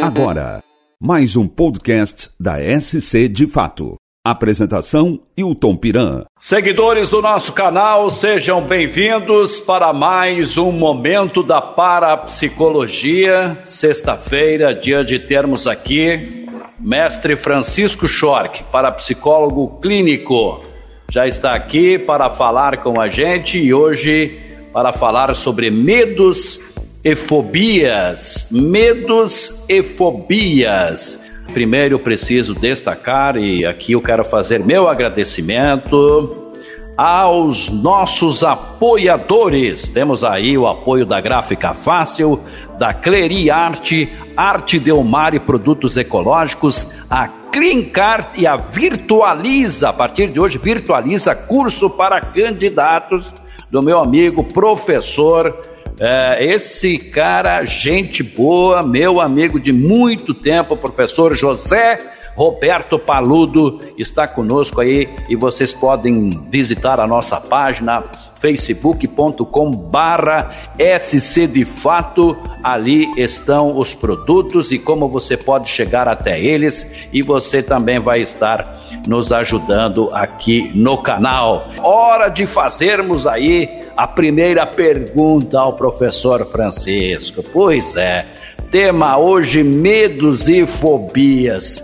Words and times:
Agora, 0.00 0.62
mais 1.00 1.36
um 1.36 1.46
podcast 1.46 2.30
da 2.38 2.56
SC 2.58 3.28
de 3.28 3.46
Fato. 3.46 3.96
Apresentação 4.26 5.20
Hilton 5.36 5.76
Piran. 5.76 6.24
Seguidores 6.40 7.10
do 7.10 7.20
nosso 7.20 7.52
canal, 7.52 8.10
sejam 8.10 8.62
bem-vindos 8.62 9.60
para 9.60 9.92
mais 9.92 10.56
um 10.56 10.72
momento 10.72 11.42
da 11.42 11.60
parapsicologia. 11.60 13.58
Sexta-feira, 13.64 14.74
dia 14.74 15.04
de 15.04 15.18
termos 15.18 15.66
aqui 15.66 16.44
mestre 16.78 17.36
Francisco 17.36 18.06
Schork, 18.06 18.64
parapsicólogo 18.64 19.80
clínico. 19.80 20.64
Já 21.10 21.26
está 21.26 21.54
aqui 21.54 21.98
para 21.98 22.28
falar 22.28 22.82
com 22.82 23.00
a 23.00 23.08
gente 23.08 23.58
e 23.58 23.72
hoje 23.72 24.38
para 24.72 24.92
falar 24.92 25.34
sobre 25.34 25.70
medos 25.70 26.60
e 27.04 27.14
fobias. 27.14 28.48
Medos 28.50 29.64
e 29.68 29.82
fobias. 29.82 31.20
Primeiro, 31.52 31.98
preciso 31.98 32.54
destacar, 32.54 33.36
e 33.36 33.66
aqui 33.66 33.92
eu 33.92 34.00
quero 34.00 34.24
fazer 34.24 34.58
meu 34.64 34.88
agradecimento 34.88 36.52
aos 36.96 37.68
nossos 37.68 38.42
apoiadores. 38.42 39.88
Temos 39.88 40.24
aí 40.24 40.56
o 40.56 40.66
apoio 40.66 41.04
da 41.04 41.20
Gráfica 41.20 41.74
Fácil, 41.74 42.40
da 42.78 42.94
Cleri 42.94 43.50
Arte, 43.50 44.08
Arte 44.36 44.78
Delmar 44.78 45.34
e 45.34 45.40
Produtos 45.40 45.96
Ecológicos, 45.96 46.90
a 47.10 47.28
Clincart 47.52 48.36
e 48.36 48.46
a 48.46 48.56
Virtualiza. 48.56 49.90
A 49.90 49.92
partir 49.92 50.28
de 50.28 50.40
hoje, 50.40 50.56
Virtualiza 50.56 51.34
curso 51.34 51.90
para 51.90 52.20
candidatos 52.20 53.32
do 53.70 53.82
meu 53.82 54.00
amigo 54.00 54.42
professor 54.44 55.73
é, 56.00 56.44
esse 56.44 56.98
cara, 56.98 57.64
gente 57.64 58.22
boa, 58.22 58.82
meu 58.82 59.20
amigo 59.20 59.60
de 59.60 59.72
muito 59.72 60.34
tempo, 60.34 60.76
professor 60.76 61.34
José 61.34 62.14
Roberto 62.34 62.98
Paludo 62.98 63.78
está 63.96 64.26
conosco 64.26 64.80
aí 64.80 65.08
e 65.28 65.36
vocês 65.36 65.72
podem 65.72 66.30
visitar 66.50 66.98
a 66.98 67.06
nossa 67.06 67.40
página 67.40 68.04
facebook.com 68.44 69.70
barra 69.70 70.50
SC 70.98 71.46
de 71.46 71.64
Fato, 71.64 72.36
ali 72.62 73.10
estão 73.16 73.78
os 73.78 73.94
produtos 73.94 74.70
e 74.70 74.78
como 74.78 75.08
você 75.08 75.34
pode 75.34 75.70
chegar 75.70 76.06
até 76.06 76.38
eles 76.38 76.86
e 77.10 77.22
você 77.22 77.62
também 77.62 77.98
vai 77.98 78.20
estar 78.20 78.80
nos 79.08 79.32
ajudando 79.32 80.10
aqui 80.12 80.70
no 80.74 80.98
canal. 80.98 81.70
Hora 81.82 82.28
de 82.28 82.44
fazermos 82.44 83.26
aí 83.26 83.80
a 83.96 84.06
primeira 84.06 84.66
pergunta 84.66 85.58
ao 85.58 85.72
professor 85.72 86.44
Francisco. 86.44 87.42
Pois 87.50 87.96
é, 87.96 88.26
tema 88.70 89.16
hoje 89.16 89.62
medos 89.64 90.50
e 90.50 90.66
fobias. 90.66 91.82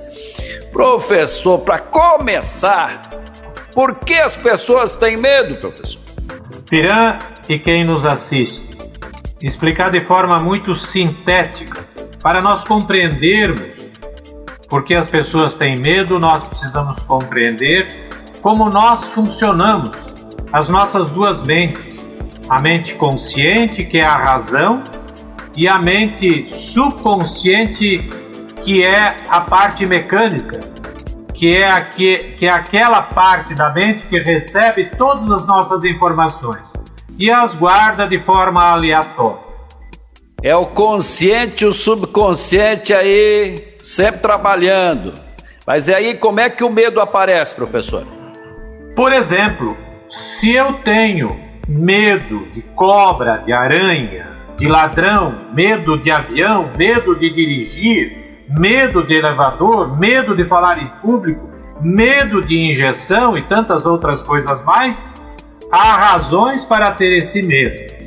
Professor, 0.71 1.59
para 1.61 1.79
começar, 1.79 3.09
por 3.73 3.99
que 4.01 4.15
as 4.15 4.37
pessoas 4.37 4.95
têm 4.95 5.17
medo, 5.17 5.59
professor? 5.59 6.00
Piran 6.71 7.19
e 7.49 7.59
quem 7.59 7.85
nos 7.85 8.07
assiste, 8.07 8.65
explicar 9.43 9.91
de 9.91 10.03
forma 10.03 10.39
muito 10.39 10.77
sintética, 10.77 11.85
para 12.23 12.41
nós 12.41 12.63
compreendermos 12.63 13.91
por 14.69 14.85
que 14.85 14.95
as 14.95 15.09
pessoas 15.09 15.55
têm 15.55 15.77
medo, 15.77 16.21
nós 16.21 16.47
precisamos 16.47 17.01
compreender 17.01 18.09
como 18.41 18.71
nós 18.71 19.05
funcionamos, 19.09 19.97
as 20.53 20.69
nossas 20.69 21.11
duas 21.11 21.43
mentes, 21.43 22.09
a 22.49 22.61
mente 22.63 22.95
consciente, 22.95 23.85
que 23.85 23.99
é 23.99 24.05
a 24.05 24.15
razão, 24.15 24.85
e 25.57 25.69
a 25.69 25.79
mente 25.79 26.55
subconsciente, 26.55 28.09
que 28.65 28.85
é 28.85 29.17
a 29.29 29.41
parte 29.41 29.85
mecânica, 29.87 30.61
que 31.41 31.57
é, 31.57 31.71
aqui, 31.71 32.35
que 32.39 32.47
é 32.47 32.53
aquela 32.53 33.01
parte 33.01 33.55
da 33.55 33.73
mente 33.73 34.07
que 34.07 34.19
recebe 34.19 34.91
todas 34.99 35.31
as 35.31 35.47
nossas 35.47 35.83
informações 35.85 36.71
e 37.19 37.31
as 37.31 37.55
guarda 37.55 38.07
de 38.07 38.23
forma 38.23 38.63
aleatória. 38.63 39.41
É 40.43 40.55
o 40.55 40.67
consciente 40.67 41.65
e 41.65 41.67
o 41.67 41.73
subconsciente 41.73 42.93
aí 42.93 43.79
sempre 43.83 44.21
trabalhando. 44.21 45.15
Mas 45.67 45.89
e 45.89 45.95
aí 45.95 46.15
como 46.15 46.41
é 46.41 46.51
que 46.51 46.63
o 46.63 46.69
medo 46.69 47.01
aparece, 47.01 47.55
professor? 47.55 48.07
Por 48.95 49.11
exemplo, 49.11 49.79
se 50.11 50.55
eu 50.55 50.75
tenho 50.85 51.41
medo 51.67 52.49
de 52.53 52.61
cobra, 52.61 53.39
de 53.39 53.53
aranha, 53.55 54.29
de 54.59 54.69
ladrão, 54.69 55.47
medo 55.55 55.97
de 56.03 56.11
avião, 56.11 56.71
medo 56.77 57.19
de 57.19 57.33
dirigir, 57.33 58.20
medo 58.59 59.07
de 59.07 59.15
elevador, 59.15 59.99
medo 59.99 60.35
de 60.35 60.45
falar 60.47 60.83
em 60.83 60.89
público, 61.01 61.49
medo 61.81 62.41
de 62.41 62.71
injeção 62.71 63.37
e 63.37 63.43
tantas 63.43 63.87
outras 63.87 64.23
coisas 64.23 64.63
mais, 64.65 64.97
há 65.71 65.97
razões 65.97 66.65
para 66.65 66.91
ter 66.93 67.17
esse 67.19 67.43
medo. 67.43 68.01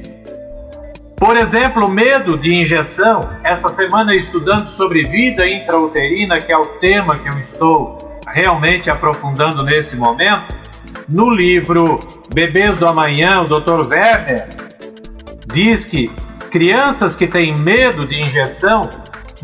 Por 1.18 1.38
exemplo, 1.38 1.90
medo 1.90 2.38
de 2.38 2.54
injeção. 2.54 3.30
Essa 3.44 3.70
semana 3.70 4.14
estudando 4.14 4.68
sobre 4.68 5.04
vida 5.04 5.48
intrauterina, 5.48 6.40
que 6.40 6.52
é 6.52 6.58
o 6.58 6.66
tema 6.80 7.18
que 7.20 7.30
eu 7.30 7.40
estou 7.40 8.20
realmente 8.28 8.90
aprofundando 8.90 9.64
nesse 9.64 9.96
momento, 9.96 10.54
no 11.10 11.30
livro 11.30 12.00
Bebês 12.34 12.78
do 12.78 12.88
Amanhã, 12.88 13.38
o 13.40 13.44
Dr. 13.44 13.88
Werner 13.90 14.50
diz 15.54 15.86
que 15.86 16.10
crianças 16.52 17.16
que 17.16 17.28
têm 17.28 17.56
medo 17.56 18.06
de 18.06 18.22
injeção 18.22 18.90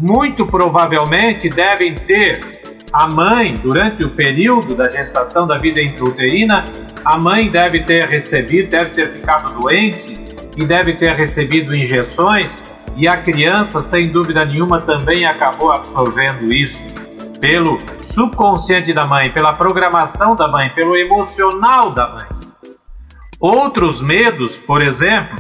muito 0.02 0.46
provavelmente 0.46 1.50
devem 1.50 1.94
ter 1.94 2.60
a 2.92 3.08
mãe, 3.08 3.54
durante 3.54 4.04
o 4.04 4.10
período 4.10 4.76
da 4.76 4.90
gestação 4.90 5.46
da 5.46 5.58
vida 5.58 5.80
intrauterina, 5.80 6.66
a 7.06 7.20
mãe 7.20 7.48
deve 7.50 7.84
ter 7.84 8.08
recebido, 8.08 8.72
deve 8.72 8.90
ter 8.92 9.14
ficado 9.14 9.60
doente 9.60 10.14
e 10.58 10.66
deve 10.66 10.96
ter 10.96 11.16
recebido 11.16 11.76
injeções, 11.76 12.56
e 12.96 13.08
a 13.08 13.18
criança, 13.18 13.80
sem 13.84 14.10
dúvida 14.10 14.44
nenhuma, 14.44 14.82
também 14.82 15.26
acabou 15.26 15.72
absorvendo 15.72 16.52
isso 16.52 16.84
pelo 17.40 17.78
subconsciente 18.02 18.94
da 18.94 19.06
mãe, 19.06 19.32
pela 19.32 19.54
programação 19.54 20.36
da 20.36 20.48
mãe, 20.48 20.70
pelo 20.72 20.98
emocional 20.98 21.92
da 21.92 22.10
mãe. 22.10 22.26
Outros 23.40 24.02
medos, 24.02 24.58
por 24.58 24.84
exemplo, 24.84 25.38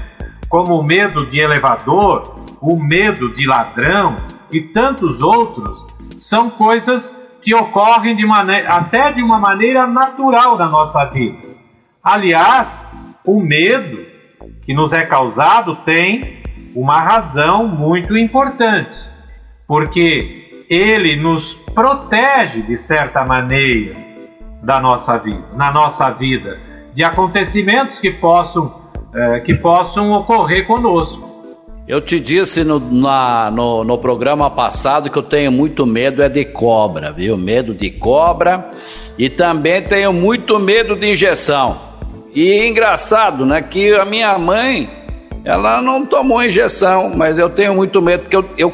como 0.47 0.79
o 0.79 0.83
medo 0.83 1.25
de 1.25 1.41
elevador, 1.41 2.45
o 2.61 2.81
medo 2.81 3.33
de 3.33 3.45
ladrão, 3.45 4.15
e 4.51 4.61
tantos 4.61 5.21
outros 5.21 5.85
são 6.17 6.49
coisas 6.49 7.15
que 7.41 7.55
ocorrem 7.55 8.15
de 8.15 8.25
maneira, 8.25 8.67
até 8.69 9.11
de 9.13 9.23
uma 9.23 9.39
maneira 9.39 9.87
natural 9.87 10.57
na 10.57 10.67
nossa 10.67 11.05
vida. 11.05 11.47
Aliás, 12.03 12.83
o 13.25 13.41
medo 13.41 14.05
que 14.63 14.73
nos 14.73 14.93
é 14.93 15.05
causado 15.05 15.77
tem 15.77 16.41
uma 16.75 16.99
razão 16.99 17.67
muito 17.67 18.17
importante, 18.17 18.99
porque 19.67 20.65
ele 20.69 21.15
nos 21.15 21.55
protege 21.73 22.61
de 22.61 22.77
certa 22.77 23.25
maneira 23.25 23.95
da 24.61 24.79
nossa 24.79 25.17
vida, 25.17 25.43
na 25.55 25.71
nossa 25.71 26.09
vida, 26.11 26.59
de 26.93 27.03
acontecimentos 27.03 27.97
que 27.99 28.11
possam, 28.11 28.81
eh, 29.13 29.39
que 29.39 29.55
possam 29.55 30.11
ocorrer 30.11 30.67
conosco. 30.67 31.28
Eu 31.89 31.99
te 31.99 32.19
disse 32.19 32.63
no, 32.63 32.79
na, 32.79 33.49
no, 33.49 33.83
no, 33.83 33.97
programa 33.97 34.47
passado 34.51 35.09
que 35.09 35.17
eu 35.17 35.23
tenho 35.23 35.51
muito 35.51 35.87
medo 35.87 36.21
é 36.21 36.29
de 36.29 36.45
cobra, 36.45 37.11
viu? 37.11 37.35
Medo 37.35 37.73
de 37.73 37.89
cobra 37.89 38.69
e 39.17 39.27
também 39.27 39.81
tenho 39.81 40.13
muito 40.13 40.59
medo 40.59 40.95
de 40.95 41.11
injeção. 41.11 41.81
E 42.31 42.63
engraçado, 42.67 43.43
né? 43.43 43.63
Que 43.63 43.95
a 43.95 44.05
minha 44.05 44.37
mãe, 44.37 44.87
ela 45.43 45.81
não 45.81 46.05
tomou 46.05 46.43
injeção, 46.43 47.09
mas 47.17 47.39
eu 47.39 47.49
tenho 47.49 47.73
muito 47.73 47.99
medo, 48.03 48.21
porque 48.21 48.35
eu, 48.35 48.45
eu 48.55 48.71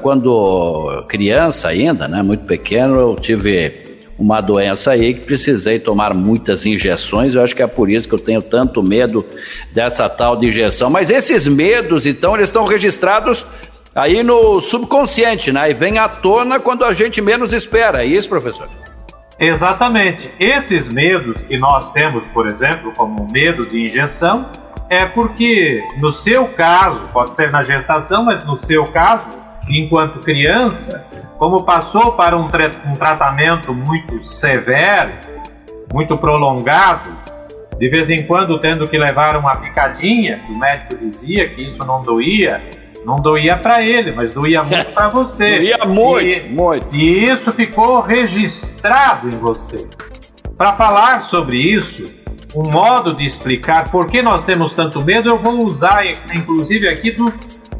quando 0.00 1.04
criança 1.06 1.68
ainda, 1.68 2.08
né? 2.08 2.22
Muito 2.22 2.46
pequeno, 2.46 2.98
eu 2.98 3.14
tive 3.14 3.87
uma 4.18 4.40
doença 4.40 4.90
aí 4.90 5.14
que 5.14 5.20
precisei 5.20 5.78
tomar 5.78 6.12
muitas 6.14 6.66
injeções. 6.66 7.34
Eu 7.34 7.42
acho 7.42 7.54
que 7.54 7.62
é 7.62 7.66
por 7.66 7.88
isso 7.88 8.08
que 8.08 8.14
eu 8.14 8.18
tenho 8.18 8.42
tanto 8.42 8.82
medo 8.82 9.24
dessa 9.72 10.08
tal 10.08 10.36
de 10.36 10.48
injeção. 10.48 10.90
Mas 10.90 11.10
esses 11.10 11.46
medos, 11.46 12.06
então, 12.06 12.34
eles 12.34 12.48
estão 12.48 12.64
registrados 12.64 13.46
aí 13.94 14.22
no 14.22 14.60
subconsciente, 14.60 15.52
né? 15.52 15.70
E 15.70 15.74
vem 15.74 15.98
à 15.98 16.08
tona 16.08 16.58
quando 16.58 16.84
a 16.84 16.92
gente 16.92 17.20
menos 17.20 17.52
espera. 17.52 18.02
É 18.02 18.06
isso, 18.06 18.28
professor? 18.28 18.68
Exatamente. 19.38 20.28
Esses 20.40 20.88
medos 20.88 21.42
que 21.42 21.56
nós 21.56 21.92
temos, 21.92 22.26
por 22.28 22.48
exemplo, 22.48 22.92
como 22.96 23.28
medo 23.30 23.62
de 23.68 23.82
injeção, 23.82 24.50
é 24.90 25.06
porque 25.06 25.80
no 26.00 26.10
seu 26.10 26.48
caso, 26.48 27.08
pode 27.12 27.34
ser 27.34 27.52
na 27.52 27.62
gestação, 27.62 28.24
mas 28.24 28.44
no 28.44 28.58
seu 28.58 28.84
caso, 28.84 29.47
enquanto 29.76 30.20
criança, 30.20 31.06
como 31.38 31.64
passou 31.64 32.12
para 32.12 32.36
um, 32.36 32.46
tra 32.46 32.70
um 32.86 32.92
tratamento 32.92 33.74
muito 33.74 34.22
severo, 34.24 35.12
muito 35.92 36.16
prolongado, 36.18 37.10
de 37.78 37.88
vez 37.88 38.10
em 38.10 38.26
quando 38.26 38.60
tendo 38.60 38.84
que 38.84 38.98
levar 38.98 39.36
uma 39.36 39.56
picadinha, 39.56 40.40
que 40.40 40.52
o 40.52 40.58
médico 40.58 40.96
dizia 40.96 41.48
que 41.50 41.64
isso 41.64 41.78
não 41.86 42.02
doía, 42.02 42.62
Não 43.04 43.16
doía 43.16 43.56
para 43.56 43.80
ele, 43.80 44.12
mas 44.12 44.34
doía 44.34 44.62
muito 44.64 44.92
para 44.92 45.08
você. 45.08 45.44
doía 45.58 45.78
muito, 45.86 46.20
e, 46.20 46.48
muito. 46.48 46.96
E 46.96 47.24
isso 47.24 47.52
ficou 47.52 48.00
registrado 48.00 49.28
em 49.28 49.38
você. 49.38 49.88
Para 50.56 50.72
falar 50.72 51.28
sobre 51.28 51.56
isso, 51.58 52.02
um 52.54 52.68
modo 52.68 53.14
de 53.14 53.24
explicar 53.24 53.88
por 53.90 54.08
que 54.10 54.20
nós 54.20 54.44
temos 54.44 54.72
tanto 54.72 55.04
medo, 55.04 55.28
eu 55.28 55.38
vou 55.38 55.64
usar, 55.64 56.02
inclusive, 56.34 56.88
aqui 56.88 57.12
do, 57.12 57.26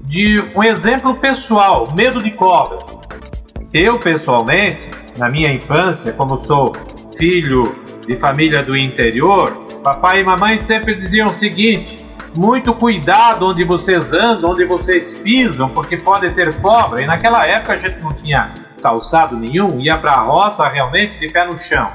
de 0.09 0.43
um 0.57 0.65
exemplo 0.65 1.15
pessoal: 1.17 1.93
medo 1.97 2.23
de 2.23 2.31
cobra. 2.33 2.79
Eu, 3.73 3.99
pessoalmente, 3.99 4.91
na 5.19 5.31
minha 5.31 5.51
infância, 5.51 6.13
como 6.15 6.39
sou 6.41 6.73
filho 7.17 7.77
de 8.07 8.17
família 8.17 8.63
do 8.63 8.77
interior, 8.77 9.51
papai 9.85 10.21
e 10.21 10.25
mamãe 10.25 10.61
sempre 10.61 10.95
diziam 10.95 11.27
o 11.27 11.35
seguinte: 11.35 12.09
muito 12.37 12.75
cuidado 12.75 13.47
onde 13.47 13.65
vocês 13.65 14.13
andam, 14.13 14.51
onde 14.51 14.65
vocês 14.65 15.19
pisam, 15.19 15.69
porque 15.69 15.97
pode 15.99 16.33
ter 16.33 16.59
cobra. 16.61 17.03
E 17.03 17.07
naquela 17.07 17.47
época 17.47 17.75
a 17.75 17.77
gente 17.77 17.99
não 17.99 18.13
tinha 18.13 18.55
calçado 18.83 19.37
nenhum, 19.37 19.79
ia 19.81 19.99
para 19.99 20.13
a 20.13 20.23
roça 20.23 20.67
realmente 20.69 21.19
de 21.19 21.31
pé 21.31 21.47
no 21.47 21.59
chão. 21.59 21.91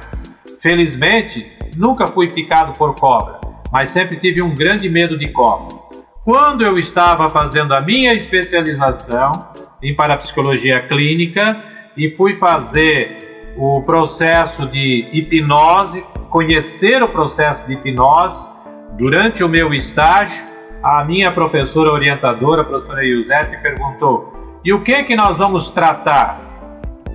Felizmente, 0.61 1.51
nunca 1.75 2.05
fui 2.05 2.29
picado 2.29 2.73
por 2.73 2.95
cobra, 2.95 3.39
mas 3.71 3.89
sempre 3.89 4.17
tive 4.17 4.41
um 4.41 4.53
grande 4.53 4.87
medo 4.87 5.17
de 5.17 5.31
cobra. 5.31 5.82
Quando 6.23 6.65
eu 6.65 6.77
estava 6.77 7.29
fazendo 7.29 7.73
a 7.73 7.81
minha 7.81 8.13
especialização 8.13 9.49
em 9.81 9.95
parapsicologia 9.95 10.87
clínica 10.87 11.61
e 11.97 12.11
fui 12.15 12.35
fazer 12.35 13.53
o 13.57 13.83
processo 13.83 14.65
de 14.67 15.09
hipnose, 15.11 16.03
conhecer 16.29 17.03
o 17.03 17.09
processo 17.09 17.67
de 17.67 17.73
hipnose, 17.73 18.53
Durante 18.97 19.43
o 19.43 19.49
meu 19.49 19.73
estágio, 19.73 20.45
a 20.83 21.03
minha 21.03 21.31
professora 21.31 21.91
orientadora, 21.91 22.61
a 22.61 22.65
professora 22.65 23.03
Yusete, 23.03 23.57
perguntou: 23.57 24.59
"E 24.63 24.71
o 24.71 24.83
que 24.83 25.03
que 25.03 25.15
nós 25.15 25.35
vamos 25.35 25.71
tratar?" 25.71 26.39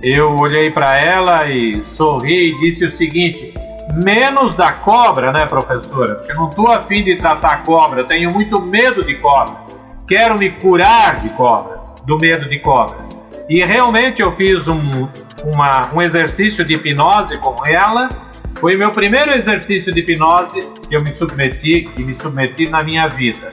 Eu 0.01 0.35
olhei 0.35 0.71
para 0.71 0.97
ela 0.97 1.47
e 1.47 1.81
sorri 1.85 2.51
e 2.51 2.59
disse 2.59 2.83
o 2.83 2.89
seguinte: 2.89 3.53
menos 3.93 4.55
da 4.55 4.73
cobra, 4.73 5.31
né, 5.31 5.45
professora? 5.45 6.15
Porque 6.15 6.31
eu 6.31 6.35
não 6.35 6.49
estou 6.49 6.71
afim 6.71 7.03
de 7.03 7.17
tratar 7.17 7.63
cobra, 7.63 8.03
tenho 8.03 8.31
muito 8.31 8.61
medo 8.61 9.03
de 9.03 9.15
cobra. 9.15 9.55
Quero 10.07 10.37
me 10.37 10.51
curar 10.51 11.21
de 11.21 11.29
cobra, 11.29 11.79
do 12.05 12.17
medo 12.17 12.49
de 12.49 12.59
cobra. 12.59 12.97
E 13.49 13.63
realmente 13.65 14.21
eu 14.21 14.35
fiz 14.35 14.67
um, 14.67 14.79
uma, 15.43 15.93
um 15.93 16.01
exercício 16.01 16.63
de 16.63 16.75
hipnose 16.75 17.37
com 17.37 17.65
ela 17.65 18.09
foi 18.59 18.75
meu 18.75 18.91
primeiro 18.91 19.33
exercício 19.35 19.93
de 19.93 20.01
hipnose 20.01 20.59
que 20.89 20.93
eu 20.93 21.01
me 21.01 21.11
submeti 21.11 21.85
e 21.97 22.03
me 22.03 22.13
submeti 22.19 22.69
na 22.69 22.83
minha 22.83 23.07
vida. 23.07 23.47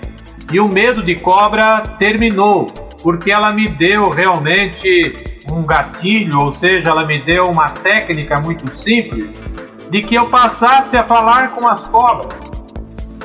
E 0.53 0.59
o 0.59 0.69
medo 0.69 1.01
de 1.03 1.15
cobra 1.15 1.77
terminou, 1.97 2.67
porque 3.03 3.31
ela 3.31 3.53
me 3.53 3.69
deu 3.69 4.11
realmente 4.11 5.15
um 5.49 5.63
gatilho, 5.63 6.41
ou 6.41 6.53
seja, 6.53 6.91
ela 6.91 7.07
me 7.07 7.21
deu 7.21 7.45
uma 7.45 7.69
técnica 7.69 8.41
muito 8.41 8.69
simples 8.75 9.33
de 9.91 10.01
que 10.03 10.15
eu 10.15 10.25
passasse 10.25 10.97
a 10.97 11.05
falar 11.05 11.53
com 11.53 11.67
as 11.67 11.87
cobras. 11.89 12.35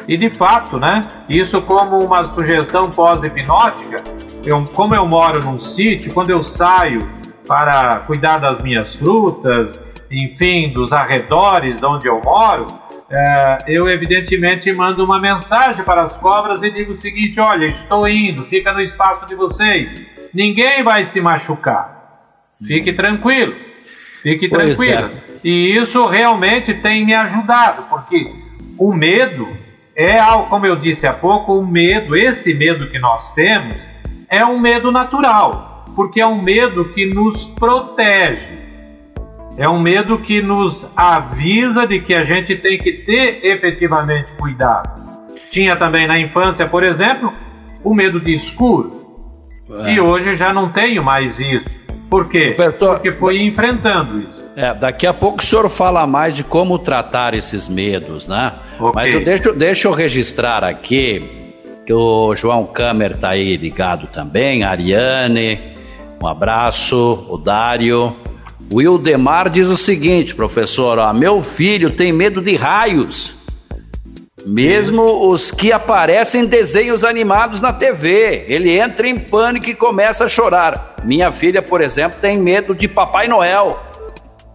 E 0.07 0.17
de 0.17 0.29
fato, 0.31 0.79
né? 0.79 0.99
Isso 1.29 1.61
como 1.61 2.03
uma 2.03 2.23
sugestão 2.23 2.83
pós-hipnótica, 2.83 4.03
eu, 4.43 4.63
como 4.73 4.95
eu 4.95 5.05
moro 5.05 5.43
num 5.43 5.57
sítio, 5.57 6.13
quando 6.13 6.31
eu 6.31 6.43
saio 6.43 7.07
para 7.47 7.99
cuidar 7.99 8.37
das 8.37 8.61
minhas 8.61 8.95
frutas, 8.95 9.79
enfim, 10.09 10.71
dos 10.73 10.91
arredores 10.91 11.77
de 11.77 11.85
onde 11.85 12.07
eu 12.07 12.19
moro, 12.23 12.67
é, 13.09 13.57
eu 13.67 13.89
evidentemente 13.89 14.71
mando 14.75 15.03
uma 15.03 15.19
mensagem 15.19 15.83
para 15.83 16.03
as 16.03 16.17
cobras 16.17 16.63
e 16.63 16.71
digo 16.71 16.93
o 16.93 16.97
seguinte: 16.97 17.39
olha, 17.39 17.65
estou 17.65 18.07
indo, 18.07 18.45
fica 18.45 18.71
no 18.73 18.79
espaço 18.79 19.25
de 19.25 19.35
vocês, 19.35 20.01
ninguém 20.33 20.83
vai 20.83 21.05
se 21.05 21.19
machucar, 21.19 22.25
fique 22.65 22.93
tranquilo, 22.93 23.53
fique 24.21 24.49
pois 24.49 24.75
tranquilo. 24.75 25.09
É. 25.27 25.31
E 25.43 25.77
isso 25.77 26.05
realmente 26.05 26.73
tem 26.75 27.05
me 27.05 27.13
ajudado, 27.13 27.83
porque 27.89 28.31
o 28.77 28.93
medo 28.93 29.47
é, 29.95 30.17
como 30.49 30.65
eu 30.65 30.77
disse 30.77 31.05
há 31.05 31.13
pouco, 31.13 31.57
o 31.57 31.65
medo, 31.65 32.15
esse 32.15 32.53
medo 32.53 32.89
que 32.89 32.97
nós 32.97 33.33
temos, 33.33 33.75
é 34.29 34.45
um 34.45 34.59
medo 34.59 34.91
natural, 34.91 35.85
porque 35.95 36.21
é 36.21 36.25
um 36.25 36.41
medo 36.41 36.85
que 36.93 37.05
nos 37.05 37.45
protege 37.45 38.61
é 39.57 39.67
um 39.67 39.79
medo 39.79 40.19
que 40.19 40.41
nos 40.41 40.89
avisa 40.95 41.85
de 41.85 41.99
que 41.99 42.13
a 42.13 42.23
gente 42.23 42.55
tem 42.55 42.77
que 42.77 42.93
ter 42.93 43.45
efetivamente 43.45 44.33
cuidado. 44.35 44.89
Tinha 45.51 45.75
também 45.75 46.07
na 46.07 46.17
infância, 46.17 46.67
por 46.67 46.83
exemplo, 46.83 47.33
o 47.83 47.93
medo 47.93 48.19
de 48.19 48.33
escuro. 48.33 49.01
É. 49.85 49.93
E 49.93 49.99
hoje 49.99 50.35
já 50.35 50.53
não 50.53 50.69
tenho 50.71 51.03
mais 51.03 51.39
isso. 51.39 51.80
Por 52.11 52.27
quê? 52.27 52.53
Porque 52.77 53.13
foi 53.13 53.41
enfrentando 53.41 54.19
isso. 54.19 54.51
É, 54.53 54.73
daqui 54.73 55.07
a 55.07 55.13
pouco 55.13 55.41
o 55.41 55.45
senhor 55.45 55.69
fala 55.69 56.05
mais 56.05 56.35
de 56.35 56.43
como 56.43 56.77
tratar 56.77 57.33
esses 57.33 57.69
medos, 57.69 58.27
né? 58.27 58.51
Okay. 58.77 58.91
Mas 58.93 59.13
eu 59.13 59.23
deixo, 59.23 59.53
deixa 59.53 59.87
eu 59.87 59.93
registrar 59.93 60.61
aqui 60.61 61.23
que 61.85 61.93
o 61.93 62.35
João 62.35 62.65
Câmer 62.65 63.11
está 63.11 63.29
aí 63.29 63.55
ligado 63.55 64.07
também, 64.07 64.65
a 64.65 64.71
Ariane, 64.71 65.57
um 66.21 66.27
abraço, 66.27 67.25
o 67.29 67.37
Dário, 67.37 68.13
o 68.69 68.79
Wildemar 68.79 69.49
diz 69.49 69.67
o 69.67 69.77
seguinte, 69.77 70.35
professor: 70.35 70.99
ó, 70.99 71.13
meu 71.13 71.41
filho 71.41 71.91
tem 71.91 72.11
medo 72.11 72.41
de 72.41 72.57
raios. 72.57 73.33
Mesmo 74.45 75.27
os 75.27 75.51
que 75.51 75.71
aparecem 75.71 76.41
em 76.41 76.45
desenhos 76.45 77.03
animados 77.03 77.61
na 77.61 77.71
TV. 77.71 78.45
Ele 78.47 78.77
entra 78.77 79.07
em 79.07 79.17
pânico 79.17 79.69
e 79.69 79.75
começa 79.75 80.25
a 80.25 80.29
chorar. 80.29 80.95
Minha 81.03 81.31
filha, 81.31 81.61
por 81.61 81.81
exemplo, 81.81 82.19
tem 82.19 82.39
medo 82.39 82.73
de 82.73 82.87
Papai 82.87 83.27
Noel. 83.27 83.79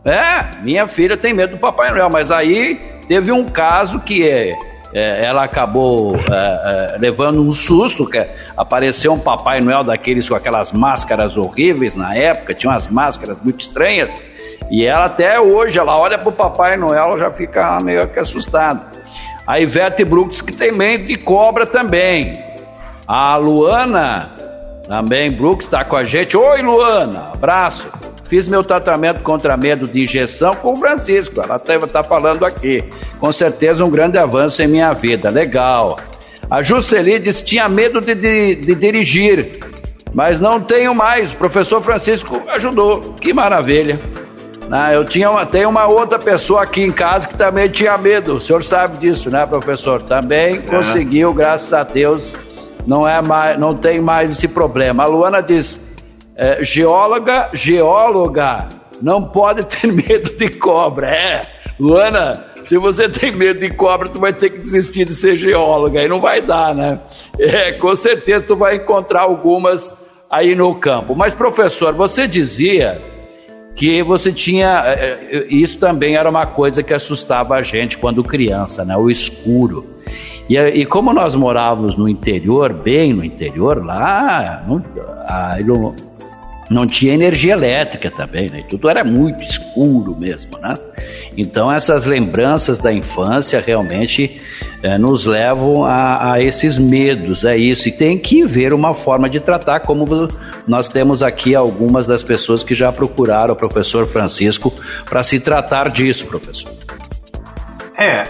É, 0.04 0.62
minha 0.62 0.86
filha 0.86 1.16
tem 1.16 1.34
medo 1.34 1.52
do 1.52 1.58
Papai 1.58 1.90
Noel, 1.90 2.08
mas 2.10 2.30
aí 2.30 2.80
teve 3.08 3.32
um 3.32 3.44
caso 3.46 4.00
que 4.00 4.24
é 4.24 4.56
é, 4.94 5.26
ela 5.26 5.44
acabou 5.44 6.16
é, 6.16 6.94
é, 6.94 6.98
levando 6.98 7.42
um 7.42 7.50
susto, 7.50 8.08
que 8.08 8.24
apareceu 8.56 9.12
um 9.12 9.18
Papai 9.18 9.60
Noel 9.60 9.82
daqueles 9.82 10.26
com 10.26 10.34
aquelas 10.34 10.72
máscaras 10.72 11.36
horríveis 11.36 11.94
na 11.94 12.14
época, 12.16 12.54
tinha 12.54 12.72
umas 12.72 12.88
máscaras 12.88 13.36
muito 13.42 13.60
estranhas, 13.60 14.22
e 14.70 14.86
ela 14.86 15.04
até 15.04 15.38
hoje, 15.38 15.78
ela 15.78 16.00
olha 16.00 16.18
para 16.18 16.28
o 16.30 16.32
Papai 16.32 16.78
Noel, 16.78 17.18
já 17.18 17.30
fica 17.30 17.78
meio 17.82 18.08
que 18.08 18.18
assustada. 18.18 18.86
A 19.46 19.60
Ivete 19.60 20.04
Brooks 20.04 20.40
que 20.40 20.52
tem 20.52 20.72
medo 20.72 21.06
de 21.06 21.16
cobra 21.16 21.66
também. 21.66 22.32
A 23.06 23.37
Luana, 23.37 24.32
também 24.88 25.31
Brooks 25.31 25.66
está 25.66 25.84
com 25.84 25.96
a 25.96 26.04
gente. 26.04 26.37
Oi 26.37 26.62
Luana, 26.62 27.31
abraço. 27.32 27.87
Fiz 28.28 28.48
meu 28.48 28.64
tratamento 28.64 29.20
contra 29.20 29.56
medo 29.56 29.86
de 29.86 30.03
injeção 30.03 30.55
com 30.56 30.72
o 30.72 30.76
Francisco. 30.76 31.41
Ela 31.41 31.56
está 31.56 32.03
falando 32.03 32.44
aqui. 32.44 32.82
Com 33.20 33.31
certeza 33.31 33.84
um 33.84 33.91
grande 33.91 34.19
avanço 34.19 34.60
em 34.62 34.67
minha 34.67 34.93
vida. 34.93 35.31
Legal. 35.31 35.96
A 36.50 36.62
Jusceli 36.62 37.20
disse 37.20 37.44
tinha 37.44 37.69
medo 37.69 38.00
de, 38.00 38.15
de, 38.15 38.56
de 38.56 38.74
dirigir, 38.74 39.60
mas 40.12 40.41
não 40.41 40.60
tenho 40.60 40.94
mais. 40.94 41.32
O 41.32 41.36
professor 41.36 41.81
Francisco 41.81 42.43
ajudou. 42.48 43.15
Que 43.20 43.32
maravilha. 43.32 43.96
Ah, 44.70 44.93
eu 44.93 45.05
tinha 45.05 45.31
uma, 45.31 45.46
tem 45.46 45.65
uma 45.65 45.87
outra 45.87 46.19
pessoa 46.19 46.63
aqui 46.63 46.82
em 46.82 46.91
casa 46.91 47.29
que 47.29 47.37
também 47.37 47.69
tinha 47.69 47.96
medo. 47.96 48.37
O 48.37 48.41
senhor 48.41 48.65
sabe 48.65 48.96
disso, 48.96 49.31
né, 49.31 49.46
professor? 49.46 50.03
Também 50.03 50.56
é. 50.56 50.58
conseguiu, 50.63 51.32
graças 51.32 51.73
a 51.73 51.85
Deus. 51.85 52.37
Não 52.85 53.08
é 53.08 53.23
mais, 53.23 53.58
não 53.58 53.70
tem 53.70 54.01
mais 54.01 54.32
esse 54.32 54.49
problema. 54.49 55.05
A 55.05 55.06
Luana 55.06 55.41
diz: 55.41 55.81
é, 56.37 56.65
geóloga, 56.65 57.51
geóloga, 57.53 58.69
não 59.01 59.23
pode 59.23 59.65
ter 59.65 59.87
medo 59.93 60.37
de 60.37 60.51
cobra. 60.51 61.11
É, 61.11 61.43
Luana, 61.79 62.44
se 62.65 62.77
você 62.77 63.08
tem 63.08 63.31
medo 63.31 63.61
de 63.61 63.70
cobra, 63.70 64.08
tu 64.08 64.19
vai 64.19 64.32
ter 64.32 64.51
que 64.51 64.58
desistir 64.58 65.05
de 65.05 65.15
ser 65.15 65.37
geóloga, 65.37 66.01
aí 66.01 66.08
não 66.08 66.19
vai 66.20 66.43
dar, 66.43 66.75
né? 66.75 66.99
É, 67.39 67.73
com 67.73 67.94
certeza 67.94 68.44
tu 68.44 68.56
vai 68.56 68.77
encontrar 68.77 69.23
algumas 69.23 69.94
aí 70.29 70.56
no 70.56 70.75
campo. 70.75 71.15
Mas, 71.15 71.35
professor, 71.35 71.93
você 71.93 72.27
dizia 72.27 73.01
que 73.76 74.02
você 74.02 74.32
tinha. 74.32 74.82
É, 74.86 75.28
é, 75.30 75.46
isso 75.54 75.78
também 75.78 76.16
era 76.16 76.28
uma 76.28 76.46
coisa 76.46 76.82
que 76.82 76.94
assustava 76.94 77.54
a 77.54 77.62
gente 77.62 77.98
quando 77.98 78.24
criança, 78.24 78.84
né? 78.84 78.96
O 78.96 79.10
escuro. 79.10 79.86
E, 80.48 80.56
e 80.56 80.86
como 80.86 81.12
nós 81.12 81.36
morávamos 81.36 81.96
no 81.96 82.08
interior, 82.08 82.72
bem 82.72 83.12
no 83.12 83.24
interior, 83.24 83.84
lá, 83.84 84.64
a, 85.28 85.56
não 86.69 86.87
tinha 86.87 87.15
energia 87.15 87.53
elétrica 87.53 88.11
também, 88.11 88.51
né? 88.51 88.65
Tudo 88.69 88.89
era 88.89 89.05
muito 89.05 89.43
escuro 89.43 90.17
mesmo, 90.17 90.58
né? 90.58 90.75
Então 91.37 91.73
essas 91.73 92.06
lembranças 92.06 92.79
da 92.79 92.93
infância 92.93 93.63
realmente 93.65 94.41
é, 94.82 94.99
nos 94.99 95.25
levam 95.25 95.85
a, 95.85 96.32
a, 96.32 96.43
esses 96.43 96.79
medos, 96.79 97.44
é 97.44 97.56
isso. 97.56 97.89
E 97.89 97.93
tem 97.93 98.19
que 98.19 98.44
ver 98.44 98.73
uma 98.73 98.93
forma 98.94 99.29
de 99.29 99.41
tratar, 99.41 99.81
como 99.81 100.06
nós 100.67 100.89
temos 100.89 101.23
aqui 101.23 101.55
algumas 101.55 102.06
das 102.06 102.23
pessoas 102.23 102.65
que 102.65 102.75
já 102.75 102.91
procuraram 102.91 103.55
o 103.55 103.56
professor 103.56 104.06
Francisco 104.06 104.73
para 105.05 105.23
se 105.23 105.39
tratar 105.39 105.91
disso, 105.91 106.27
professor. 106.27 106.75
É, 107.96 108.25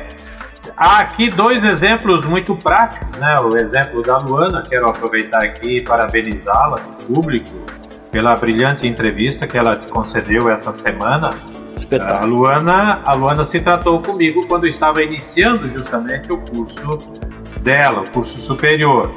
há 0.77 1.01
aqui 1.01 1.31
dois 1.31 1.65
exemplos 1.65 2.25
muito 2.27 2.55
práticos, 2.57 3.17
né? 3.19 3.35
O 3.41 3.57
exemplo 3.57 4.03
da 4.03 4.19
Luana, 4.19 4.63
quero 4.69 4.89
aproveitar 4.89 5.43
aqui 5.43 5.79
e 5.79 5.83
parabenizá-la, 5.83 6.79
público, 7.07 7.57
pela 8.17 8.35
brilhante 8.35 8.89
entrevista 8.89 9.47
que 9.47 9.59
ela 9.59 9.77
te 9.77 9.93
concedeu 9.93 10.49
essa 10.49 10.73
semana. 10.73 11.29
Espetáculo. 11.77 12.17
A 12.17 12.25
Luana, 12.25 13.03
a 13.05 13.15
Luana 13.15 13.45
se 13.45 13.61
tratou 13.61 14.01
comigo 14.01 14.41
quando 14.49 14.67
estava 14.67 15.03
iniciando 15.03 15.69
justamente 15.69 16.33
o 16.33 16.39
curso 16.39 17.13
dela, 17.61 18.01
o 18.01 18.11
curso 18.11 18.39
superior. 18.39 19.15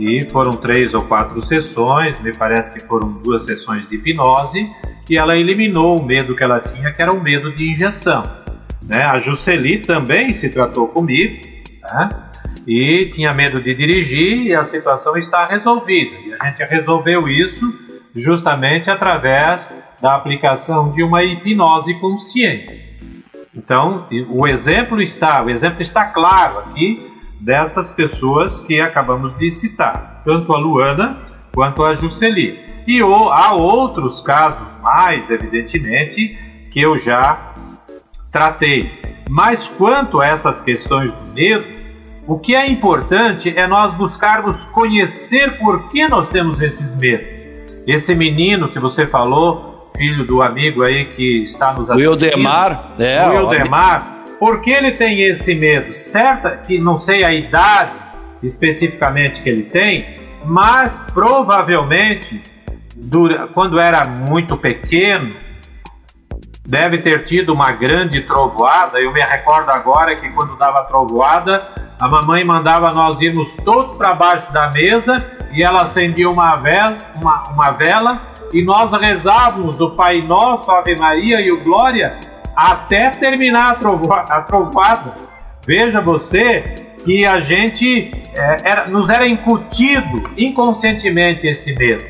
E 0.00 0.28
foram 0.32 0.50
três 0.50 0.92
ou 0.94 1.02
quatro 1.02 1.40
sessões, 1.46 2.20
me 2.22 2.36
parece 2.36 2.72
que 2.72 2.80
foram 2.80 3.12
duas 3.22 3.44
sessões 3.44 3.88
de 3.88 3.94
hipnose, 3.94 4.68
e 5.08 5.16
ela 5.16 5.36
eliminou 5.36 6.00
o 6.00 6.04
medo 6.04 6.34
que 6.34 6.42
ela 6.42 6.58
tinha, 6.58 6.92
que 6.92 7.00
era 7.00 7.14
o 7.14 7.22
medo 7.22 7.52
de 7.52 7.70
injeção. 7.70 8.24
Né? 8.82 9.04
A 9.04 9.20
Juceli 9.20 9.78
também 9.78 10.32
se 10.32 10.48
tratou 10.48 10.88
comigo, 10.88 11.40
né? 11.84 12.08
e 12.66 13.10
tinha 13.14 13.32
medo 13.32 13.62
de 13.62 13.72
dirigir, 13.76 14.42
e 14.42 14.56
a 14.56 14.64
situação 14.64 15.16
está 15.16 15.46
resolvida. 15.46 16.16
E 16.26 16.32
a 16.32 16.46
gente 16.48 16.64
resolveu 16.64 17.28
isso 17.28 17.89
justamente 18.14 18.90
através 18.90 19.68
da 20.00 20.14
aplicação 20.14 20.90
de 20.90 21.02
uma 21.02 21.22
hipnose 21.22 21.94
consciente. 21.94 22.88
Então, 23.54 24.06
o 24.28 24.46
exemplo 24.46 25.02
está, 25.02 25.42
o 25.42 25.50
exemplo 25.50 25.82
está 25.82 26.04
claro 26.06 26.60
aqui 26.60 27.10
dessas 27.40 27.90
pessoas 27.90 28.60
que 28.60 28.80
acabamos 28.80 29.36
de 29.36 29.50
citar, 29.50 30.22
tanto 30.24 30.52
a 30.52 30.58
Luana 30.58 31.18
quanto 31.52 31.84
a 31.84 31.94
Juceli. 31.94 32.60
E 32.86 33.00
há 33.00 33.52
outros 33.54 34.20
casos 34.20 34.68
mais, 34.80 35.30
evidentemente, 35.30 36.38
que 36.70 36.80
eu 36.80 36.98
já 36.98 37.54
tratei. 38.32 39.00
Mas 39.28 39.68
quanto 39.68 40.20
a 40.20 40.26
essas 40.26 40.60
questões 40.60 41.12
do 41.12 41.34
medo, 41.34 41.64
o 42.26 42.38
que 42.38 42.54
é 42.54 42.68
importante 42.68 43.52
é 43.56 43.66
nós 43.66 43.92
buscarmos 43.94 44.64
conhecer 44.66 45.58
por 45.58 45.90
que 45.90 46.06
nós 46.08 46.30
temos 46.30 46.60
esses 46.60 46.94
medos. 46.96 47.39
Esse 47.92 48.14
menino 48.14 48.70
que 48.72 48.78
você 48.78 49.06
falou, 49.06 49.90
filho 49.96 50.24
do 50.24 50.42
amigo 50.42 50.82
aí 50.82 51.06
que 51.06 51.42
está 51.42 51.72
nos 51.72 51.90
assistindo. 51.90 52.12
Wildemar, 52.12 52.92
é. 52.98 53.28
Wildemar, 53.28 54.24
por 54.38 54.60
que 54.60 54.70
ele 54.70 54.92
tem 54.92 55.22
esse 55.22 55.54
medo? 55.54 55.92
Certa 55.94 56.56
que 56.56 56.78
não 56.78 57.00
sei 57.00 57.24
a 57.24 57.32
idade 57.32 58.00
especificamente 58.42 59.42
que 59.42 59.48
ele 59.48 59.64
tem, 59.64 60.20
mas 60.44 61.00
provavelmente 61.12 62.40
quando 63.54 63.80
era 63.80 64.04
muito 64.04 64.56
pequeno, 64.56 65.34
deve 66.64 66.98
ter 66.98 67.24
tido 67.24 67.52
uma 67.52 67.72
grande 67.72 68.20
trovoada. 68.22 69.00
Eu 69.00 69.12
me 69.12 69.20
recordo 69.20 69.70
agora 69.70 70.14
que 70.14 70.28
quando 70.30 70.56
dava 70.56 70.84
trovoada, 70.84 71.68
a 72.00 72.08
mamãe 72.08 72.44
mandava 72.44 72.90
nós 72.92 73.20
irmos 73.20 73.54
todos 73.56 73.96
para 73.96 74.14
baixo 74.14 74.50
da 74.52 74.70
mesa 74.70 75.22
e 75.52 75.62
ela 75.62 75.82
acendia 75.82 76.30
uma, 76.30 76.56
vez, 76.56 77.06
uma, 77.14 77.42
uma 77.50 77.70
vela 77.72 78.22
e 78.52 78.64
nós 78.64 78.90
rezávamos 78.92 79.80
o 79.80 79.90
Pai 79.90 80.16
Nosso, 80.18 80.70
Ave 80.70 80.96
Maria 80.96 81.40
e 81.40 81.52
o 81.52 81.62
Glória 81.62 82.18
até 82.56 83.10
terminar 83.10 83.72
a, 83.72 83.74
trovo, 83.74 84.12
a 84.12 84.40
trovoada. 84.42 85.14
Veja 85.66 86.00
você 86.00 86.60
que 87.04 87.26
a 87.26 87.38
gente 87.40 88.10
é, 88.34 88.56
era, 88.64 88.86
nos 88.86 89.10
era 89.10 89.28
incutido 89.28 90.22
inconscientemente 90.38 91.46
esse 91.46 91.74
medo, 91.74 92.04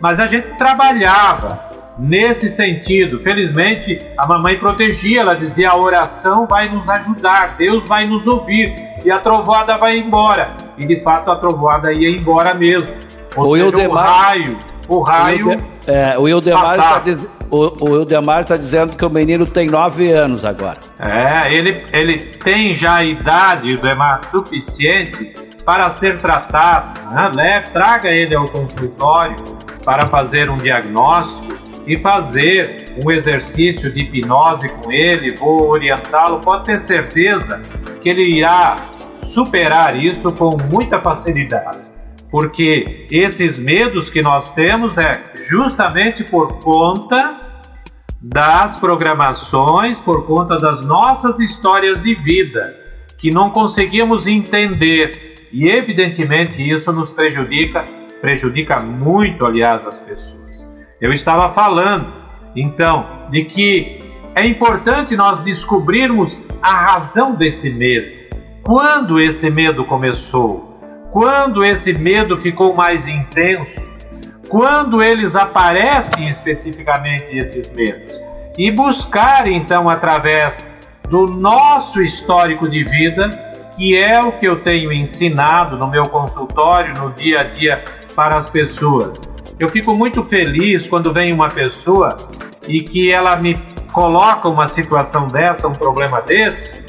mas 0.00 0.18
a 0.18 0.26
gente 0.26 0.56
trabalhava 0.56 1.65
nesse 1.98 2.50
sentido. 2.50 3.20
Felizmente, 3.20 3.98
a 4.16 4.26
mamãe 4.26 4.58
protegia, 4.58 5.20
ela 5.20 5.34
dizia: 5.34 5.70
a 5.70 5.76
oração 5.76 6.46
vai 6.46 6.68
nos 6.68 6.88
ajudar, 6.88 7.56
Deus 7.56 7.84
vai 7.88 8.06
nos 8.06 8.26
ouvir 8.26 8.74
e 9.04 9.10
a 9.10 9.20
trovoada 9.20 9.76
vai 9.78 9.96
embora. 9.96 10.56
E 10.76 10.86
de 10.86 11.02
fato 11.02 11.32
a 11.32 11.36
trovoada 11.36 11.92
ia 11.92 12.10
embora 12.10 12.54
mesmo. 12.54 12.88
Ou 13.34 13.52
o 13.52 13.56
seja, 13.56 13.88
o 13.88 13.92
raio, 13.92 14.58
o 14.88 15.00
raio. 15.00 15.50
É, 15.86 16.18
o 16.18 16.28
Ildemar 16.28 16.74
está 16.74 16.98
diz, 16.98 17.28
o, 17.48 18.04
tá 18.44 18.56
dizendo 18.56 18.96
que 18.96 19.04
o 19.04 19.10
menino 19.10 19.46
tem 19.46 19.68
nove 19.68 20.10
anos 20.10 20.44
agora. 20.44 20.78
É, 20.98 21.54
ele, 21.54 21.84
ele 21.92 22.18
tem 22.18 22.74
já 22.74 22.96
a 22.96 23.04
idade, 23.04 23.68
Ildemar, 23.68 24.20
suficiente 24.30 25.32
para 25.64 25.90
ser 25.92 26.18
tratado. 26.18 27.00
Né? 27.10 27.30
Leve, 27.36 27.72
traga 27.72 28.10
ele 28.10 28.34
ao 28.34 28.48
consultório 28.48 29.36
para 29.84 30.06
fazer 30.06 30.50
um 30.50 30.56
diagnóstico 30.56 31.65
e 31.86 31.96
fazer 31.98 32.94
um 33.04 33.10
exercício 33.10 33.90
de 33.90 34.00
hipnose 34.00 34.68
com 34.68 34.90
ele, 34.90 35.36
vou 35.36 35.68
orientá-lo, 35.68 36.40
pode 36.40 36.64
ter 36.64 36.80
certeza 36.80 37.62
que 38.00 38.08
ele 38.08 38.38
irá 38.38 38.76
superar 39.22 40.02
isso 40.02 40.32
com 40.32 40.56
muita 40.72 41.00
facilidade. 41.00 41.80
Porque 42.30 43.06
esses 43.10 43.58
medos 43.58 44.10
que 44.10 44.20
nós 44.20 44.52
temos 44.52 44.98
é 44.98 45.12
justamente 45.48 46.24
por 46.24 46.58
conta 46.58 47.40
das 48.20 48.80
programações, 48.80 49.98
por 50.00 50.26
conta 50.26 50.56
das 50.56 50.84
nossas 50.84 51.38
histórias 51.38 52.02
de 52.02 52.14
vida, 52.14 52.76
que 53.18 53.30
não 53.30 53.50
conseguimos 53.50 54.26
entender. 54.26 55.48
E 55.52 55.68
evidentemente 55.68 56.60
isso 56.60 56.90
nos 56.92 57.12
prejudica, 57.12 57.86
prejudica 58.20 58.80
muito, 58.80 59.46
aliás, 59.46 59.86
as 59.86 59.98
pessoas. 60.00 60.45
Eu 60.98 61.12
estava 61.12 61.52
falando, 61.52 62.10
então, 62.54 63.28
de 63.30 63.44
que 63.44 64.02
é 64.34 64.46
importante 64.46 65.14
nós 65.14 65.40
descobrirmos 65.40 66.40
a 66.62 66.72
razão 66.72 67.34
desse 67.34 67.68
medo. 67.68 68.16
Quando 68.62 69.20
esse 69.20 69.50
medo 69.50 69.84
começou? 69.84 70.80
Quando 71.12 71.62
esse 71.62 71.92
medo 71.92 72.40
ficou 72.40 72.74
mais 72.74 73.06
intenso? 73.06 73.86
Quando 74.48 75.02
eles 75.02 75.36
aparecem 75.36 76.28
especificamente 76.28 77.36
esses 77.36 77.70
medos? 77.74 78.14
E 78.56 78.70
buscar 78.70 79.46
então 79.48 79.90
através 79.90 80.64
do 81.10 81.26
nosso 81.26 82.00
histórico 82.00 82.70
de 82.70 82.84
vida, 82.84 83.28
que 83.76 83.94
é 83.94 84.18
o 84.20 84.32
que 84.32 84.48
eu 84.48 84.62
tenho 84.62 84.90
ensinado 84.94 85.76
no 85.76 85.88
meu 85.88 86.04
consultório, 86.04 86.94
no 86.94 87.12
dia 87.12 87.40
a 87.40 87.44
dia 87.44 87.84
para 88.14 88.38
as 88.38 88.48
pessoas 88.48 89.35
eu 89.58 89.68
fico 89.68 89.94
muito 89.94 90.22
feliz 90.22 90.86
quando 90.86 91.12
vem 91.12 91.32
uma 91.32 91.48
pessoa 91.48 92.16
e 92.68 92.82
que 92.82 93.10
ela 93.12 93.36
me 93.36 93.56
coloca 93.92 94.48
uma 94.48 94.68
situação 94.68 95.26
dessa, 95.28 95.66
um 95.66 95.72
problema 95.72 96.20
desse, 96.20 96.84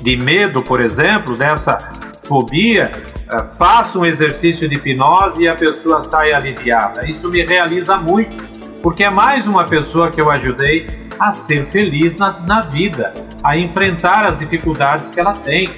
de 0.00 0.16
medo, 0.16 0.62
por 0.62 0.80
exemplo, 0.80 1.36
dessa 1.36 1.76
fobia, 2.24 2.92
eh, 3.32 3.44
faço 3.58 3.98
um 3.98 4.04
exercício 4.04 4.68
de 4.68 4.76
hipnose 4.76 5.42
e 5.42 5.48
a 5.48 5.54
pessoa 5.54 6.04
sai 6.04 6.32
aliviada. 6.32 7.04
Isso 7.08 7.28
me 7.28 7.44
realiza 7.44 7.96
muito, 7.96 8.36
porque 8.82 9.02
é 9.02 9.10
mais 9.10 9.48
uma 9.48 9.66
pessoa 9.66 10.10
que 10.10 10.20
eu 10.20 10.30
ajudei 10.30 10.86
a 11.18 11.32
ser 11.32 11.66
feliz 11.66 12.16
na, 12.16 12.38
na 12.46 12.60
vida, 12.62 13.12
a 13.42 13.58
enfrentar 13.58 14.28
as 14.28 14.38
dificuldades 14.38 15.10
que 15.10 15.18
ela 15.18 15.34
tem. 15.34 15.68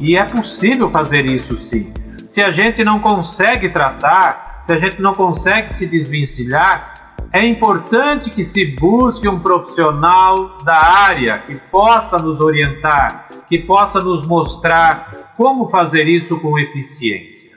E 0.00 0.16
é 0.16 0.24
possível 0.24 0.90
fazer 0.90 1.24
isso 1.26 1.56
sim. 1.58 1.92
Se 2.26 2.42
a 2.42 2.50
gente 2.50 2.82
não 2.82 2.98
consegue 2.98 3.68
tratar 3.68 4.49
se 4.62 4.72
a 4.72 4.76
gente 4.76 5.00
não 5.00 5.12
consegue 5.12 5.72
se 5.72 5.86
desvencilhar, 5.86 7.14
é 7.32 7.46
importante 7.46 8.28
que 8.28 8.42
se 8.42 8.64
busque 8.76 9.28
um 9.28 9.38
profissional 9.38 10.58
da 10.64 10.76
área 10.76 11.38
que 11.38 11.54
possa 11.54 12.16
nos 12.18 12.40
orientar, 12.40 13.28
que 13.48 13.58
possa 13.58 14.00
nos 14.00 14.26
mostrar 14.26 15.32
como 15.36 15.68
fazer 15.70 16.08
isso 16.08 16.38
com 16.40 16.58
eficiência. 16.58 17.50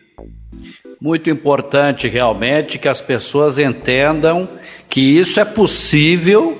Muito 1.01 1.29
importante 1.29 2.07
realmente 2.07 2.77
que 2.77 2.88
as 2.88 3.01
pessoas 3.01 3.57
entendam 3.57 4.48
que 4.88 5.01
isso 5.01 5.39
é 5.39 5.45
possível, 5.45 6.57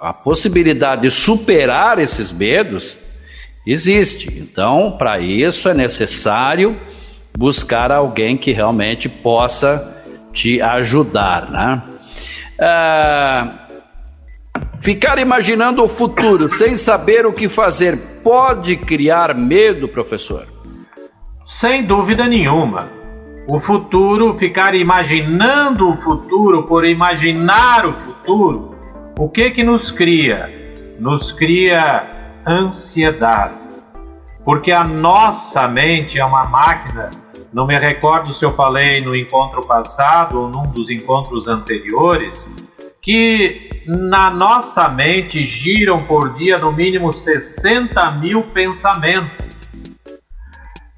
a 0.00 0.12
possibilidade 0.12 1.02
de 1.02 1.10
superar 1.10 1.98
esses 1.98 2.32
medos 2.32 2.98
existe. 3.64 4.36
Então, 4.36 4.96
para 4.98 5.20
isso 5.20 5.68
é 5.68 5.74
necessário 5.74 6.76
buscar 7.38 7.92
alguém 7.92 8.36
que 8.36 8.50
realmente 8.50 9.08
possa 9.08 10.02
te 10.32 10.60
ajudar, 10.60 11.48
né? 11.48 11.82
Ah, 12.60 13.68
ficar 14.80 15.20
imaginando 15.20 15.84
o 15.84 15.88
futuro 15.88 16.50
sem 16.50 16.76
saber 16.76 17.24
o 17.26 17.32
que 17.32 17.48
fazer 17.48 17.96
pode 18.24 18.76
criar 18.76 19.36
medo, 19.36 19.86
professor? 19.86 20.48
Sem 21.44 21.84
dúvida 21.84 22.26
nenhuma. 22.26 22.88
O 23.46 23.60
futuro, 23.60 24.36
ficar 24.36 24.74
imaginando 24.74 25.90
o 25.90 25.96
futuro 25.96 26.64
por 26.64 26.84
imaginar 26.84 27.86
o 27.86 27.92
futuro, 27.92 28.74
o 29.16 29.28
que 29.28 29.52
que 29.52 29.62
nos 29.62 29.92
cria? 29.92 30.50
Nos 30.98 31.30
cria 31.30 32.04
ansiedade 32.44 33.68
porque 34.48 34.72
a 34.72 34.82
nossa 34.82 35.68
mente 35.68 36.18
é 36.18 36.24
uma 36.24 36.44
máquina. 36.44 37.10
Não 37.52 37.66
me 37.66 37.78
recordo 37.78 38.34
se 38.34 38.44
eu 38.44 38.54
falei 38.54 39.00
no 39.00 39.14
encontro 39.14 39.66
passado 39.66 40.40
ou 40.40 40.48
num 40.48 40.64
dos 40.64 40.90
encontros 40.90 41.48
anteriores, 41.48 42.46
que 43.00 43.70
na 43.86 44.30
nossa 44.30 44.88
mente 44.88 45.42
giram 45.44 45.96
por 45.96 46.34
dia 46.34 46.58
no 46.58 46.72
mínimo 46.72 47.12
60 47.12 48.10
mil 48.12 48.42
pensamentos. 48.42 49.48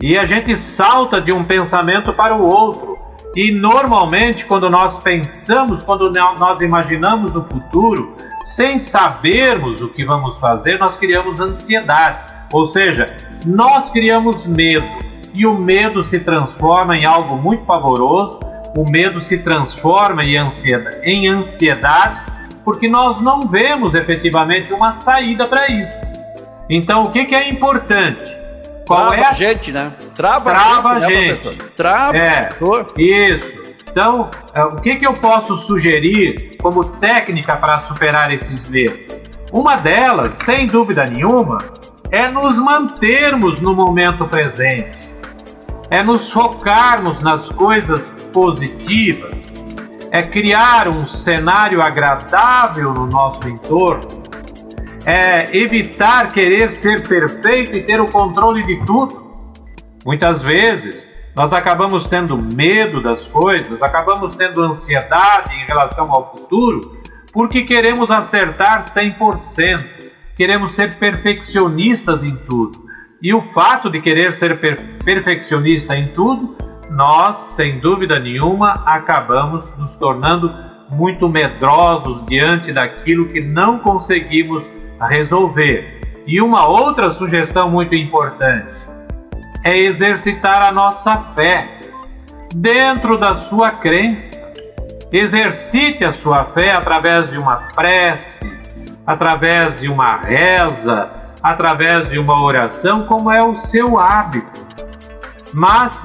E 0.02 0.18
a 0.18 0.24
gente 0.24 0.56
salta 0.56 1.20
de 1.20 1.32
um 1.32 1.44
pensamento 1.44 2.12
para 2.14 2.34
o 2.34 2.42
outro. 2.42 2.98
E 3.36 3.52
normalmente, 3.52 4.44
quando 4.44 4.68
nós 4.68 4.98
pensamos, 4.98 5.84
quando 5.84 6.10
nós 6.10 6.60
imaginamos 6.60 7.36
o 7.36 7.44
futuro, 7.44 8.16
sem 8.42 8.80
sabermos 8.80 9.80
o 9.80 9.88
que 9.88 10.04
vamos 10.04 10.36
fazer, 10.38 10.78
nós 10.78 10.96
criamos 10.96 11.40
ansiedade. 11.40 12.24
Ou 12.52 12.66
seja, 12.66 13.14
nós 13.46 13.88
criamos 13.90 14.46
medo. 14.48 15.09
E 15.32 15.46
o 15.46 15.54
medo 15.54 16.02
se 16.02 16.18
transforma 16.20 16.96
em 16.96 17.04
algo 17.04 17.36
muito 17.36 17.64
pavoroso, 17.64 18.40
o 18.76 18.88
medo 18.90 19.20
se 19.20 19.38
transforma 19.38 20.24
em 20.24 20.38
ansiedade, 20.38 20.98
em 21.02 21.28
ansiedade 21.28 22.40
porque 22.64 22.88
nós 22.88 23.20
não 23.20 23.40
vemos 23.40 23.94
efetivamente 23.94 24.72
uma 24.72 24.92
saída 24.92 25.46
para 25.46 25.66
isso. 25.70 25.96
Então, 26.68 27.02
o 27.02 27.10
que, 27.10 27.24
que 27.24 27.34
é 27.34 27.48
importante? 27.48 28.24
Qual 28.86 29.08
Trava 29.08 29.16
é 29.16 29.24
a 29.24 29.32
gente, 29.32 29.72
né? 29.72 29.90
Trava, 30.14 30.50
Trava 30.50 30.88
a 30.90 31.00
gente. 31.00 31.48
Né, 31.48 31.54
Trava. 31.76 32.16
É, 32.16 32.48
isso. 32.96 33.74
Então, 33.90 34.30
é, 34.54 34.62
o 34.62 34.76
que, 34.76 34.96
que 34.96 35.06
eu 35.06 35.14
posso 35.14 35.56
sugerir 35.56 36.56
como 36.60 36.84
técnica 36.84 37.56
para 37.56 37.80
superar 37.80 38.32
esses 38.32 38.68
medos? 38.68 39.20
Uma 39.52 39.76
delas, 39.76 40.36
sem 40.44 40.66
dúvida 40.68 41.04
nenhuma, 41.04 41.58
é 42.12 42.30
nos 42.30 42.56
mantermos 42.58 43.60
no 43.60 43.74
momento 43.74 44.28
presente, 44.28 45.09
é 45.90 46.02
nos 46.04 46.30
focarmos 46.30 47.20
nas 47.20 47.50
coisas 47.50 48.10
positivas, 48.32 49.50
é 50.12 50.22
criar 50.22 50.86
um 50.88 51.04
cenário 51.06 51.82
agradável 51.82 52.94
no 52.94 53.06
nosso 53.06 53.48
entorno, 53.48 54.06
é 55.04 55.56
evitar 55.56 56.32
querer 56.32 56.70
ser 56.70 57.06
perfeito 57.06 57.76
e 57.76 57.82
ter 57.82 58.00
o 58.00 58.06
controle 58.06 58.62
de 58.62 58.84
tudo. 58.86 59.30
Muitas 60.06 60.40
vezes 60.40 61.08
nós 61.34 61.52
acabamos 61.52 62.06
tendo 62.06 62.36
medo 62.36 63.02
das 63.02 63.26
coisas, 63.26 63.82
acabamos 63.82 64.36
tendo 64.36 64.62
ansiedade 64.62 65.54
em 65.54 65.66
relação 65.66 66.12
ao 66.12 66.30
futuro, 66.30 66.80
porque 67.32 67.64
queremos 67.64 68.10
acertar 68.10 68.84
100%, 68.84 70.10
queremos 70.36 70.72
ser 70.72 70.94
perfeccionistas 70.96 72.22
em 72.22 72.36
tudo. 72.36 72.89
E 73.22 73.34
o 73.34 73.42
fato 73.42 73.90
de 73.90 74.00
querer 74.00 74.32
ser 74.32 74.60
per 74.60 74.98
perfeccionista 75.04 75.94
em 75.94 76.08
tudo 76.08 76.56
nós, 76.90 77.36
sem 77.54 77.78
dúvida 77.78 78.18
nenhuma, 78.18 78.82
acabamos 78.84 79.76
nos 79.76 79.94
tornando 79.94 80.52
muito 80.88 81.28
medrosos 81.28 82.24
diante 82.26 82.72
daquilo 82.72 83.28
que 83.28 83.40
não 83.40 83.78
conseguimos 83.78 84.68
resolver. 85.00 86.00
E 86.26 86.40
uma 86.40 86.66
outra 86.66 87.10
sugestão 87.10 87.70
muito 87.70 87.94
importante 87.94 88.76
é 89.64 89.76
exercitar 89.76 90.62
a 90.62 90.72
nossa 90.72 91.16
fé 91.34 91.78
dentro 92.54 93.16
da 93.16 93.34
sua 93.36 93.70
crença. 93.70 94.40
Exercite 95.12 96.04
a 96.04 96.12
sua 96.12 96.46
fé 96.46 96.72
através 96.72 97.30
de 97.30 97.36
uma 97.38 97.68
prece, 97.74 98.50
através 99.06 99.76
de 99.76 99.88
uma 99.88 100.16
reza, 100.16 101.19
através 101.42 102.08
de 102.08 102.18
uma 102.18 102.42
oração, 102.42 103.06
como 103.06 103.30
é 103.30 103.40
o 103.40 103.56
seu 103.56 103.98
hábito. 103.98 104.60
Mas 105.52 106.02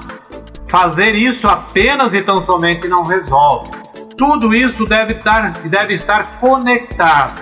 Fazer 0.67 1.13
isso 1.13 1.47
apenas 1.47 2.13
e 2.13 2.21
tão 2.21 2.43
somente 2.43 2.87
não 2.87 3.03
resolve. 3.03 3.71
Tudo 4.17 4.53
isso 4.53 4.83
deve 4.85 5.13
estar, 5.13 5.53
deve 5.63 5.95
estar 5.95 6.39
conectado, 6.39 7.41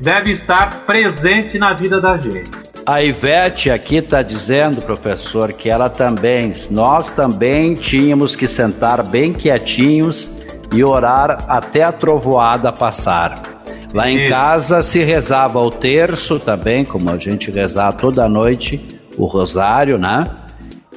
deve 0.00 0.32
estar 0.32 0.84
presente 0.84 1.58
na 1.58 1.74
vida 1.74 1.98
da 1.98 2.16
gente. 2.16 2.50
A 2.84 3.02
Ivete 3.02 3.70
aqui 3.70 3.96
está 3.96 4.22
dizendo, 4.22 4.82
professor, 4.82 5.52
que 5.52 5.70
ela 5.70 5.88
também, 5.88 6.52
nós 6.70 7.08
também 7.08 7.74
tínhamos 7.74 8.34
que 8.36 8.48
sentar 8.48 9.06
bem 9.06 9.32
quietinhos 9.32 10.30
e 10.74 10.82
orar 10.82 11.44
até 11.48 11.84
a 11.84 11.92
trovoada 11.92 12.72
passar. 12.72 13.57
Lá 13.94 14.08
em 14.08 14.28
casa 14.28 14.82
se 14.82 15.02
rezava 15.02 15.58
o 15.60 15.70
terço 15.70 16.38
também, 16.38 16.84
como 16.84 17.10
a 17.10 17.16
gente 17.16 17.50
rezava 17.50 17.96
toda 17.96 18.28
noite, 18.28 18.80
o 19.16 19.24
rosário, 19.24 19.98
né? 19.98 20.28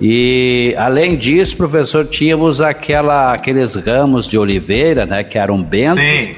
E 0.01 0.73
além 0.77 1.17
disso, 1.17 1.56
professor, 1.56 2.06
tínhamos 2.06 2.62
aquela, 2.62 3.34
aqueles 3.34 3.75
ramos 3.75 4.27
de 4.27 4.38
oliveira, 4.38 5.06
né, 5.06 5.23
que 5.23 5.38
eram 5.38 5.62
bentos, 5.62 6.23
Sim. 6.23 6.36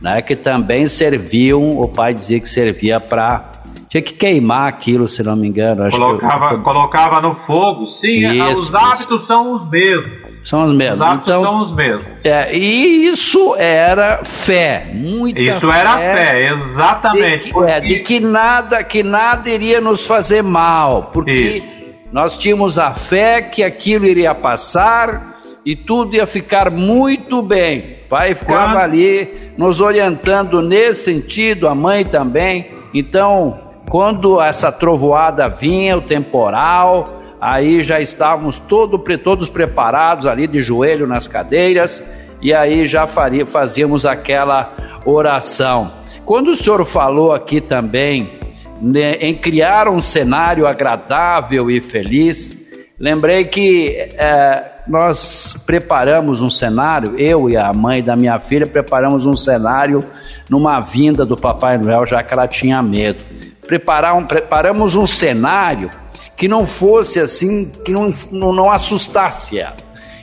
né, 0.00 0.22
que 0.22 0.34
também 0.34 0.86
serviam, 0.86 1.78
o 1.78 1.86
pai 1.86 2.14
dizia 2.14 2.40
que 2.40 2.48
servia 2.48 2.98
para 2.98 3.52
tinha 3.92 4.00
que 4.00 4.14
queimar 4.14 4.68
aquilo, 4.70 5.06
se 5.06 5.22
não 5.22 5.36
me 5.36 5.46
engano. 5.46 5.90
colocava, 5.90 6.54
eu... 6.54 6.62
colocava 6.62 7.20
no 7.20 7.34
fogo, 7.34 7.86
sim. 7.88 8.26
Isso, 8.26 8.60
os 8.60 8.74
hábitos 8.74 9.18
isso. 9.18 9.26
são 9.26 9.52
os 9.52 9.68
mesmos. 9.68 10.21
São 10.44 10.64
os 10.64 10.74
mesmos. 10.74 11.00
Os 11.00 11.02
hábitos 11.02 11.28
então, 11.28 11.42
são 11.42 11.62
os 11.62 11.74
mesmos. 11.74 12.06
É, 12.24 12.56
e 12.56 13.06
isso 13.08 13.54
era 13.56 14.24
fé, 14.24 14.86
muita 14.92 15.40
Isso 15.40 15.70
fé 15.70 15.78
era 15.78 15.98
fé, 15.98 16.46
exatamente. 16.48 17.38
De 17.38 17.46
que, 17.46 17.52
porque... 17.52 17.70
é, 17.70 17.80
de 17.80 18.00
que 18.00 18.20
nada, 18.20 18.82
que 18.82 19.02
nada 19.02 19.48
iria 19.48 19.80
nos 19.80 20.06
fazer 20.06 20.42
mal, 20.42 21.10
porque 21.12 21.30
isso 21.32 21.82
nós 22.12 22.36
tínhamos 22.36 22.78
a 22.78 22.92
fé 22.92 23.40
que 23.40 23.62
aquilo 23.62 24.04
iria 24.04 24.34
passar 24.34 25.40
e 25.64 25.74
tudo 25.74 26.14
ia 26.14 26.26
ficar 26.26 26.70
muito 26.70 27.40
bem. 27.40 27.96
O 28.04 28.08
pai 28.10 28.34
ficava 28.34 28.80
ali 28.80 29.52
nos 29.56 29.80
orientando 29.80 30.60
nesse 30.60 31.04
sentido, 31.04 31.66
a 31.66 31.74
mãe 31.74 32.04
também. 32.04 32.70
Então, 32.92 33.58
quando 33.88 34.42
essa 34.42 34.70
trovoada 34.70 35.48
vinha, 35.48 35.96
o 35.96 36.02
temporal, 36.02 37.21
aí 37.42 37.82
já 37.82 38.00
estávamos 38.00 38.60
todo, 38.60 38.96
todos 39.18 39.50
preparados 39.50 40.26
ali 40.26 40.46
de 40.46 40.60
joelho 40.60 41.08
nas 41.08 41.26
cadeiras 41.26 42.00
e 42.40 42.54
aí 42.54 42.86
já 42.86 43.04
faria, 43.04 43.44
fazíamos 43.44 44.06
aquela 44.06 44.72
oração. 45.04 45.90
Quando 46.24 46.50
o 46.50 46.56
senhor 46.56 46.84
falou 46.84 47.32
aqui 47.32 47.60
também 47.60 48.38
né, 48.80 49.14
em 49.14 49.34
criar 49.34 49.88
um 49.88 50.00
cenário 50.00 50.66
agradável 50.66 51.70
e 51.70 51.80
feliz. 51.80 52.60
Lembrei 52.98 53.44
que 53.44 53.88
é, 53.96 54.82
nós 54.88 55.62
preparamos 55.64 56.40
um 56.40 56.50
cenário, 56.50 57.18
eu 57.18 57.48
e 57.48 57.56
a 57.56 57.72
mãe 57.72 58.02
da 58.02 58.16
minha 58.16 58.38
filha 58.40 58.66
preparamos 58.66 59.24
um 59.24 59.34
cenário 59.34 60.04
numa 60.50 60.80
vinda 60.80 61.24
do 61.24 61.36
Papai 61.36 61.78
Noel, 61.78 62.06
já 62.06 62.22
que 62.22 62.34
ela 62.34 62.48
tinha 62.48 62.82
medo. 62.82 63.24
Preparar 63.66 64.14
um, 64.14 64.24
preparamos 64.24 64.96
um 64.96 65.06
cenário 65.06 65.90
que 66.36 66.48
não 66.48 66.64
fosse 66.64 67.20
assim, 67.20 67.70
que 67.84 67.92
não, 67.92 68.10
não, 68.30 68.70
assustasse 68.70 69.58
ela, 69.58 69.76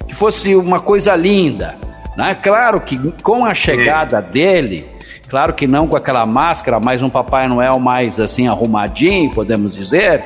que 0.07 0.15
fosse 0.15 0.55
uma 0.55 0.79
coisa 0.79 1.15
linda. 1.15 1.75
Né? 2.17 2.35
Claro 2.35 2.81
que 2.81 2.97
com 3.21 3.45
a 3.45 3.53
chegada 3.53 4.21
dele, 4.21 4.85
Claro 5.29 5.53
que 5.53 5.67
não 5.67 5.87
com 5.87 5.95
aquela 5.95 6.25
máscara, 6.25 6.79
mas 6.79 7.03
um 7.03 7.09
Papai 7.09 7.47
Noel 7.47 7.79
mais 7.79 8.19
assim 8.19 8.47
arrumadinho, 8.47 9.31
podemos 9.31 9.75
dizer, 9.75 10.23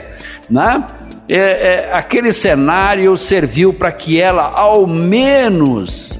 né? 0.49 0.87
É, 1.27 1.37
é, 1.37 1.93
aquele 1.93 2.31
cenário 2.31 3.15
serviu 3.17 3.73
para 3.73 3.91
que 3.91 4.19
ela 4.19 4.49
ao 4.53 4.87
menos 4.87 6.19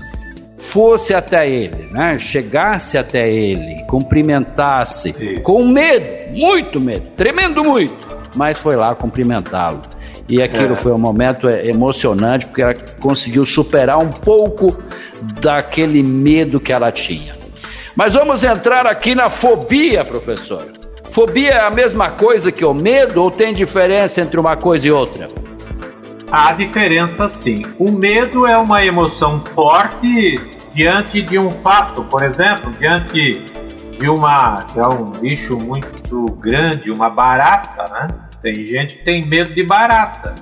fosse 0.58 1.14
até 1.14 1.48
ele, 1.48 1.90
né? 1.92 2.18
chegasse 2.18 2.98
até 2.98 3.30
ele, 3.30 3.84
cumprimentasse, 3.84 5.14
Sim. 5.14 5.42
com 5.42 5.66
medo, 5.66 6.10
muito 6.32 6.80
medo, 6.80 7.06
tremendo 7.18 7.64
muito, 7.64 8.08
mas 8.36 8.58
foi 8.58 8.76
lá 8.76 8.94
cumprimentá-lo. 8.96 9.82
E 10.28 10.42
aquilo 10.42 10.74
é. 10.74 10.76
foi 10.76 10.92
um 10.92 10.98
momento 10.98 11.48
é, 11.48 11.68
emocionante, 11.68 12.46
porque 12.46 12.62
ela 12.62 12.74
conseguiu 13.00 13.46
superar 13.46 13.98
um 13.98 14.10
pouco 14.10 14.78
daquele 15.42 16.02
medo 16.02 16.60
que 16.60 16.72
ela 16.72 16.92
tinha. 16.92 17.36
Mas 17.96 18.14
vamos 18.14 18.44
entrar 18.44 18.88
aqui 18.88 19.14
na 19.14 19.30
fobia, 19.30 20.04
professor. 20.04 20.72
Fobia 21.12 21.52
é 21.52 21.68
a 21.68 21.70
mesma 21.70 22.10
coisa 22.12 22.52
que 22.52 22.66
o 22.66 22.74
medo 22.74 23.22
ou 23.22 23.30
tem 23.30 23.54
diferença 23.54 24.22
entre 24.22 24.40
uma 24.40 24.58
coisa 24.58 24.88
e 24.88 24.92
outra? 24.92 25.28
Há 26.32 26.54
diferença 26.54 27.30
sim. 27.30 27.62
O 27.78 27.92
medo 27.92 28.48
é 28.48 28.58
uma 28.58 28.84
emoção 28.84 29.44
forte 29.54 30.34
diante 30.74 31.22
de 31.22 31.38
um 31.38 31.52
fato, 31.52 32.04
por 32.06 32.24
exemplo, 32.24 32.72
diante 32.80 33.46
de 34.04 34.10
uma 34.10 34.66
é 34.76 34.86
um 34.86 35.06
bicho 35.22 35.58
muito 35.58 36.26
grande, 36.34 36.92
uma 36.92 37.10
barata, 37.10 37.86
né? 37.90 38.08
Tem 38.42 38.54
gente 38.54 38.98
que 38.98 39.06
tem 39.06 39.26
medo 39.26 39.54
de 39.54 39.66
barata. 39.66 40.36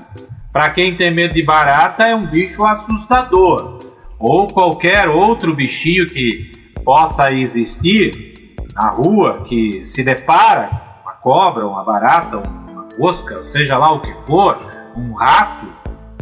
Para 0.52 0.72
quem 0.72 0.98
tem 0.98 1.14
medo 1.14 1.36
de 1.36 1.46
barata 1.46 2.04
é 2.04 2.16
um 2.16 2.26
bicho 2.26 2.64
assustador. 2.64 3.78
Ou 4.18 4.48
qualquer 4.48 5.08
outro 5.08 5.56
bichinho 5.56 6.08
que 6.08 6.52
possa 6.84 7.32
existir 7.32 8.56
na 8.74 8.90
rua 8.90 9.44
que 9.48 9.84
se 9.84 10.04
depara 10.04 10.72
uma 11.04 11.14
cobra, 11.14 11.68
uma 11.68 11.84
barata, 11.84 12.38
uma 12.38 12.88
mosca, 12.98 13.44
seja 13.44 13.78
lá 13.78 13.94
o 13.94 14.00
que 14.00 14.12
for, 14.26 14.58
um 14.98 15.14
rato, 15.14 15.68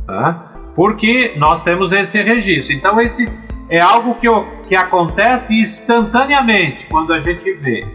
tá? 0.06 0.52
porque 0.75 1.36
nós 1.38 1.63
temos 1.63 1.93
esse 1.93 2.21
registro. 2.21 2.75
Então, 2.75 2.99
esse 2.99 3.32
é 3.69 3.79
algo 3.79 4.15
que, 4.15 4.27
que 4.67 4.75
acontece 4.75 5.58
instantaneamente 5.60 6.88
quando 6.88 7.13
a 7.13 7.19
gente 7.19 7.53
vê. 7.53 7.88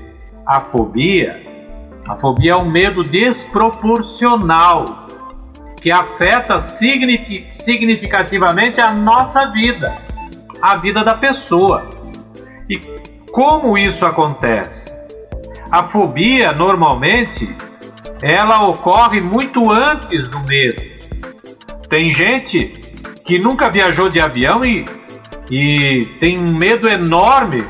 A 0.46 0.60
fobia, 0.60 1.42
a 2.06 2.14
fobia 2.16 2.52
é 2.52 2.56
um 2.56 2.70
medo 2.70 3.02
desproporcional 3.02 5.06
que 5.80 5.90
afeta 5.90 6.60
significativamente 6.60 8.80
a 8.80 8.92
nossa 8.92 9.50
vida, 9.50 9.96
a 10.62 10.76
vida 10.76 11.02
da 11.04 11.14
pessoa. 11.14 11.88
E 12.68 12.78
como 13.32 13.76
isso 13.76 14.06
acontece? 14.06 14.94
A 15.70 15.84
fobia 15.84 16.52
normalmente 16.52 17.48
ela 18.22 18.64
ocorre 18.64 19.20
muito 19.20 19.70
antes 19.70 20.28
do 20.28 20.38
medo. 20.48 20.94
Tem 21.88 22.10
gente 22.10 22.68
que 23.24 23.38
nunca 23.38 23.70
viajou 23.70 24.08
de 24.08 24.20
avião 24.20 24.64
e, 24.64 24.84
e 25.50 26.06
tem 26.18 26.38
um 26.38 26.56
medo 26.56 26.88
enorme 26.88 27.64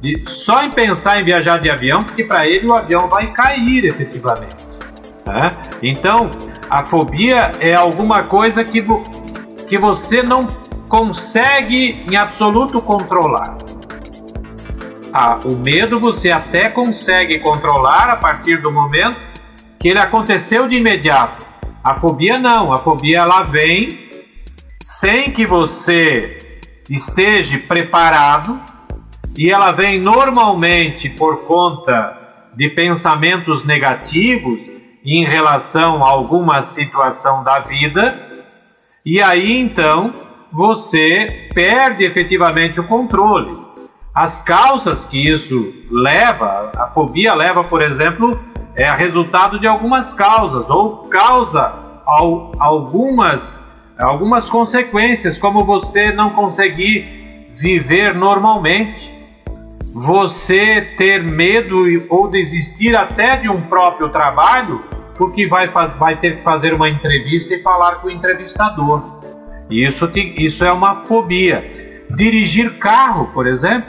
de, 0.00 0.24
só 0.28 0.62
em 0.62 0.70
pensar 0.70 1.20
em 1.20 1.24
viajar 1.24 1.58
de 1.58 1.70
avião, 1.70 1.98
porque 1.98 2.24
para 2.24 2.46
ele 2.46 2.66
o 2.66 2.74
avião 2.74 3.08
vai 3.08 3.30
cair 3.32 3.84
efetivamente. 3.84 4.66
Né? 5.26 5.48
Então, 5.82 6.30
a 6.68 6.84
fobia 6.84 7.52
é 7.60 7.74
alguma 7.74 8.22
coisa 8.22 8.64
que, 8.64 8.80
vo, 8.80 9.02
que 9.68 9.78
você 9.78 10.22
não 10.22 10.40
consegue 10.88 12.04
em 12.10 12.16
absoluto 12.16 12.80
controlar. 12.80 13.58
Ah, 15.12 15.38
o 15.44 15.56
medo 15.56 15.98
você 15.98 16.30
até 16.30 16.68
consegue 16.68 17.38
controlar 17.40 18.10
a 18.10 18.16
partir 18.16 18.62
do 18.62 18.72
momento 18.72 19.18
que 19.78 19.88
ele 19.88 19.98
aconteceu 19.98 20.68
de 20.68 20.76
imediato. 20.76 21.44
A 21.82 21.98
fobia 21.98 22.38
não, 22.38 22.72
a 22.72 22.78
fobia 22.78 23.18
ela 23.18 23.42
vem 23.42 24.10
sem 24.82 25.32
que 25.32 25.46
você 25.46 26.39
esteja 26.90 27.58
preparado 27.60 28.60
e 29.38 29.50
ela 29.50 29.70
vem 29.70 30.00
normalmente 30.00 31.08
por 31.08 31.44
conta 31.44 32.18
de 32.56 32.68
pensamentos 32.68 33.64
negativos 33.64 34.60
em 35.04 35.24
relação 35.24 36.04
a 36.04 36.10
alguma 36.10 36.62
situação 36.62 37.44
da 37.44 37.60
vida, 37.60 38.28
e 39.06 39.22
aí 39.22 39.58
então 39.58 40.12
você 40.52 41.48
perde 41.54 42.04
efetivamente 42.04 42.80
o 42.80 42.86
controle. 42.86 43.56
As 44.12 44.42
causas 44.42 45.04
que 45.04 45.30
isso 45.30 45.72
leva, 45.90 46.72
a 46.76 46.88
fobia 46.88 47.32
leva, 47.34 47.62
por 47.64 47.80
exemplo, 47.80 48.38
é 48.74 48.90
resultado 48.90 49.58
de 49.58 49.66
algumas 49.66 50.12
causas, 50.12 50.68
ou 50.68 51.08
causa 51.08 51.72
ao, 52.04 52.50
algumas, 52.58 53.58
algumas 54.00 54.48
consequências, 54.48 55.38
como 55.38 55.64
você 55.64 56.12
não 56.12 56.30
conseguir 56.30 57.48
viver 57.56 58.14
normalmente 58.14 59.20
você 59.92 60.80
ter 60.96 61.22
medo 61.22 61.84
ou 62.08 62.28
desistir 62.28 62.94
até 62.96 63.36
de 63.36 63.48
um 63.48 63.62
próprio 63.62 64.08
trabalho 64.08 64.82
porque 65.20 65.46
vai, 65.46 65.68
faz, 65.68 65.98
vai 65.98 66.16
ter 66.16 66.38
que 66.38 66.42
fazer 66.42 66.72
uma 66.72 66.88
entrevista 66.88 67.54
e 67.54 67.62
falar 67.62 67.96
com 67.96 68.06
o 68.06 68.10
entrevistador. 68.10 69.20
Isso, 69.68 70.08
te, 70.08 70.34
isso 70.38 70.64
é 70.64 70.72
uma 70.72 71.04
fobia. 71.04 71.60
Dirigir 72.16 72.78
carro, 72.78 73.26
por 73.26 73.46
exemplo, 73.46 73.86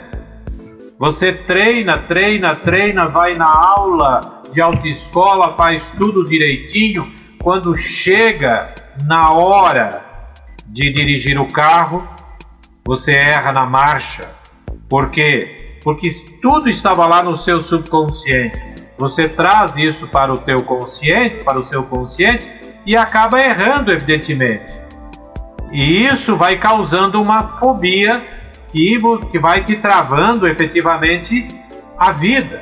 você 0.98 1.32
treina, 1.32 2.00
treina, 2.00 2.56
treina, 2.56 3.08
vai 3.08 3.34
na 3.34 3.48
aula 3.48 4.42
de 4.52 4.60
autoescola, 4.60 5.54
faz 5.54 5.88
tudo 5.96 6.22
direitinho. 6.22 7.10
Quando 7.42 7.74
chega 7.74 8.74
na 9.04 9.32
hora 9.32 10.04
de 10.66 10.92
dirigir 10.92 11.38
o 11.38 11.48
carro, 11.52 12.06
você 12.84 13.14
erra 13.14 13.52
na 13.52 13.66
marcha. 13.66 14.30
Por 14.88 15.10
quê? 15.10 15.62
porque 15.84 16.10
tudo 16.40 16.68
estava 16.68 17.06
lá 17.06 17.22
no 17.22 17.36
seu 17.36 17.62
subconsciente. 17.62 18.60
Você 18.98 19.28
traz 19.28 19.76
isso 19.76 20.06
para 20.08 20.32
o 20.32 20.38
teu 20.38 20.62
consciente, 20.62 21.42
para 21.42 21.58
o 21.58 21.64
seu 21.64 21.82
consciente 21.82 22.48
e 22.86 22.96
acaba 22.96 23.40
errando, 23.40 23.92
evidentemente. 23.92 24.80
E 25.72 26.06
isso 26.06 26.36
vai 26.36 26.58
causando 26.58 27.20
uma 27.20 27.58
fobia 27.58 28.22
que, 28.70 28.96
que 29.30 29.38
vai 29.38 29.64
te 29.64 29.76
travando 29.76 30.46
efetivamente 30.46 31.48
a 31.98 32.12
vida. 32.12 32.60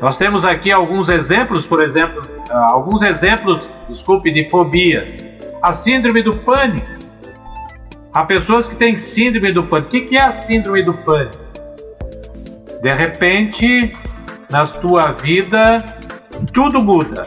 Nós 0.00 0.16
temos 0.16 0.44
aqui 0.44 0.72
alguns 0.72 1.08
exemplos, 1.08 1.66
por 1.66 1.82
exemplo, 1.82 2.22
alguns 2.50 3.02
exemplos, 3.02 3.68
desculpe, 3.88 4.32
de 4.32 4.48
fobias. 4.50 5.16
A 5.62 5.72
síndrome 5.72 6.22
do 6.22 6.36
pânico. 6.38 6.86
Há 8.12 8.24
pessoas 8.24 8.68
que 8.68 8.76
têm 8.76 8.96
síndrome 8.96 9.52
do 9.52 9.64
pânico. 9.64 9.88
O 9.88 9.90
que 9.90 10.16
é 10.16 10.22
a 10.22 10.32
síndrome 10.32 10.82
do 10.82 10.94
pânico? 10.94 11.42
De 12.82 12.94
repente, 12.94 13.92
na 14.50 14.64
tua 14.64 15.12
vida, 15.12 15.78
tudo 16.52 16.82
muda. 16.82 17.22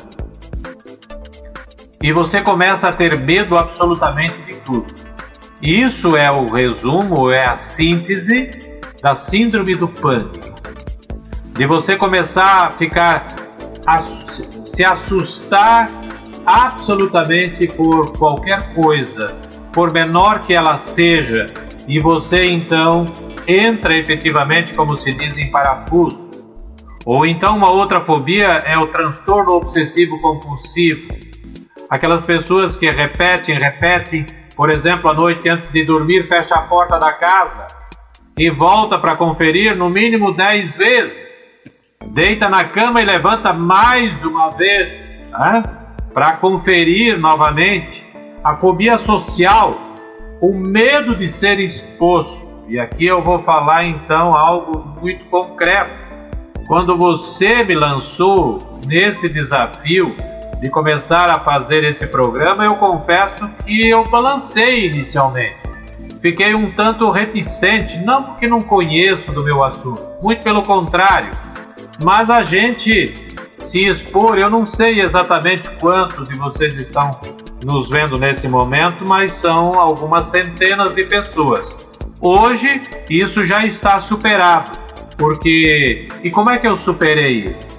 E 2.01 2.11
você 2.11 2.41
começa 2.41 2.89
a 2.89 2.93
ter 2.93 3.17
medo 3.17 3.57
absolutamente 3.57 4.39
de 4.43 4.55
tudo. 4.61 4.85
Isso 5.61 6.15
é 6.15 6.29
o 6.29 6.45
resumo, 6.53 7.31
é 7.31 7.49
a 7.49 7.55
síntese 7.55 8.51
da 9.01 9.15
síndrome 9.15 9.73
do 9.73 9.87
pânico. 9.87 10.55
De 11.53 11.65
você 11.65 11.95
começar 11.95 12.67
a 12.67 12.69
ficar 12.69 13.25
se 14.77 14.85
assustar 14.85 15.87
absolutamente 16.45 17.65
por 17.65 18.15
qualquer 18.15 18.75
coisa, 18.75 19.35
por 19.73 19.91
menor 19.91 20.37
que 20.41 20.53
ela 20.53 20.77
seja, 20.77 21.47
e 21.87 21.99
você 21.99 22.43
então 22.43 23.05
entra 23.47 23.97
efetivamente, 23.97 24.75
como 24.75 24.95
se 24.95 25.11
diz, 25.13 25.35
em 25.35 25.49
parafuso. 25.49 26.29
Ou 27.03 27.25
então 27.25 27.57
uma 27.57 27.71
outra 27.71 28.05
fobia 28.05 28.59
é 28.65 28.77
o 28.77 28.85
transtorno 28.85 29.53
obsessivo 29.53 30.21
compulsivo. 30.21 31.07
Aquelas 31.89 32.23
pessoas 32.23 32.75
que 32.75 32.87
repetem, 32.87 33.57
repetem, 33.57 34.27
por 34.55 34.69
exemplo, 34.69 35.09
à 35.09 35.13
noite 35.15 35.49
antes 35.49 35.71
de 35.71 35.85
dormir, 35.85 36.27
fecha 36.27 36.53
a 36.53 36.61
porta 36.61 36.99
da 36.99 37.13
casa 37.13 37.65
e 38.37 38.51
volta 38.51 38.99
para 38.99 39.15
conferir 39.15 39.75
no 39.75 39.89
mínimo 39.89 40.33
10 40.33 40.75
vezes. 40.75 41.26
Deita 42.05 42.47
na 42.47 42.63
cama 42.63 43.01
e 43.01 43.05
levanta 43.05 43.53
mais 43.53 44.23
uma 44.23 44.51
vez 44.51 44.89
para 46.13 46.37
conferir 46.37 47.19
novamente. 47.19 48.05
A 48.43 48.55
fobia 48.55 48.97
social, 48.99 49.77
o 50.39 50.53
medo 50.53 51.15
de 51.15 51.27
ser 51.27 51.59
exposto 51.59 52.47
e 52.67 52.79
aqui 52.79 53.05
eu 53.05 53.23
vou 53.23 53.41
falar 53.43 53.85
então 53.85 54.35
algo 54.35 54.99
muito 55.01 55.25
concreto. 55.25 56.03
Quando 56.67 56.97
você 56.97 57.63
me 57.63 57.73
lançou 57.73 58.59
nesse 58.85 59.27
desafio 59.29 60.15
de 60.61 60.69
começar 60.69 61.29
a 61.29 61.39
fazer 61.39 61.83
esse 61.83 62.05
programa, 62.07 62.65
eu 62.65 62.75
confesso 62.75 63.47
que 63.65 63.89
eu 63.89 64.03
balancei 64.03 64.87
inicialmente. 64.87 65.67
Fiquei 66.21 66.53
um 66.55 66.71
tanto 66.71 67.09
reticente, 67.11 67.97
não 67.99 68.23
porque 68.23 68.47
não 68.47 68.59
conheço 68.59 69.31
do 69.31 69.43
meu 69.43 69.63
assunto, 69.63 70.03
muito 70.21 70.43
pelo 70.43 70.63
contrário. 70.63 71.29
Mas 72.03 72.29
a 72.29 72.43
gente 72.43 73.13
se 73.59 73.89
expor, 73.89 74.37
eu 74.37 74.49
não 74.49 74.65
sei 74.65 75.01
exatamente 75.01 75.69
quantos 75.79 76.29
de 76.29 76.37
vocês 76.37 76.73
estão 76.75 77.11
nos 77.63 77.89
vendo 77.89 78.17
nesse 78.17 78.47
momento, 78.47 79.05
mas 79.05 79.31
são 79.33 79.73
algumas 79.79 80.27
centenas 80.27 80.93
de 80.93 81.05
pessoas. 81.05 81.67
Hoje 82.21 82.81
isso 83.09 83.43
já 83.43 83.65
está 83.65 84.01
superado, 84.01 84.77
porque 85.17 86.07
e 86.23 86.29
como 86.29 86.51
é 86.51 86.57
que 86.57 86.67
eu 86.67 86.77
superei 86.77 87.37
isso? 87.37 87.77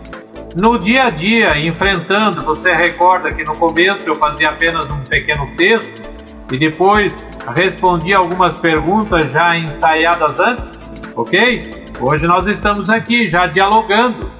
No 0.60 0.78
dia 0.78 1.04
a 1.04 1.10
dia, 1.10 1.58
enfrentando, 1.58 2.44
você 2.44 2.72
recorda 2.72 3.32
que 3.32 3.44
no 3.44 3.52
começo 3.56 4.08
eu 4.08 4.14
fazia 4.16 4.50
apenas 4.50 4.86
um 4.86 5.00
pequeno 5.02 5.46
texto 5.56 6.10
e 6.50 6.58
depois 6.58 7.14
respondia 7.54 8.16
algumas 8.18 8.58
perguntas 8.58 9.30
já 9.30 9.56
ensaiadas 9.56 10.40
antes, 10.40 10.78
ok? 11.14 11.87
Hoje 12.00 12.28
nós 12.28 12.46
estamos 12.46 12.88
aqui 12.88 13.26
já 13.26 13.46
dialogando. 13.46 14.30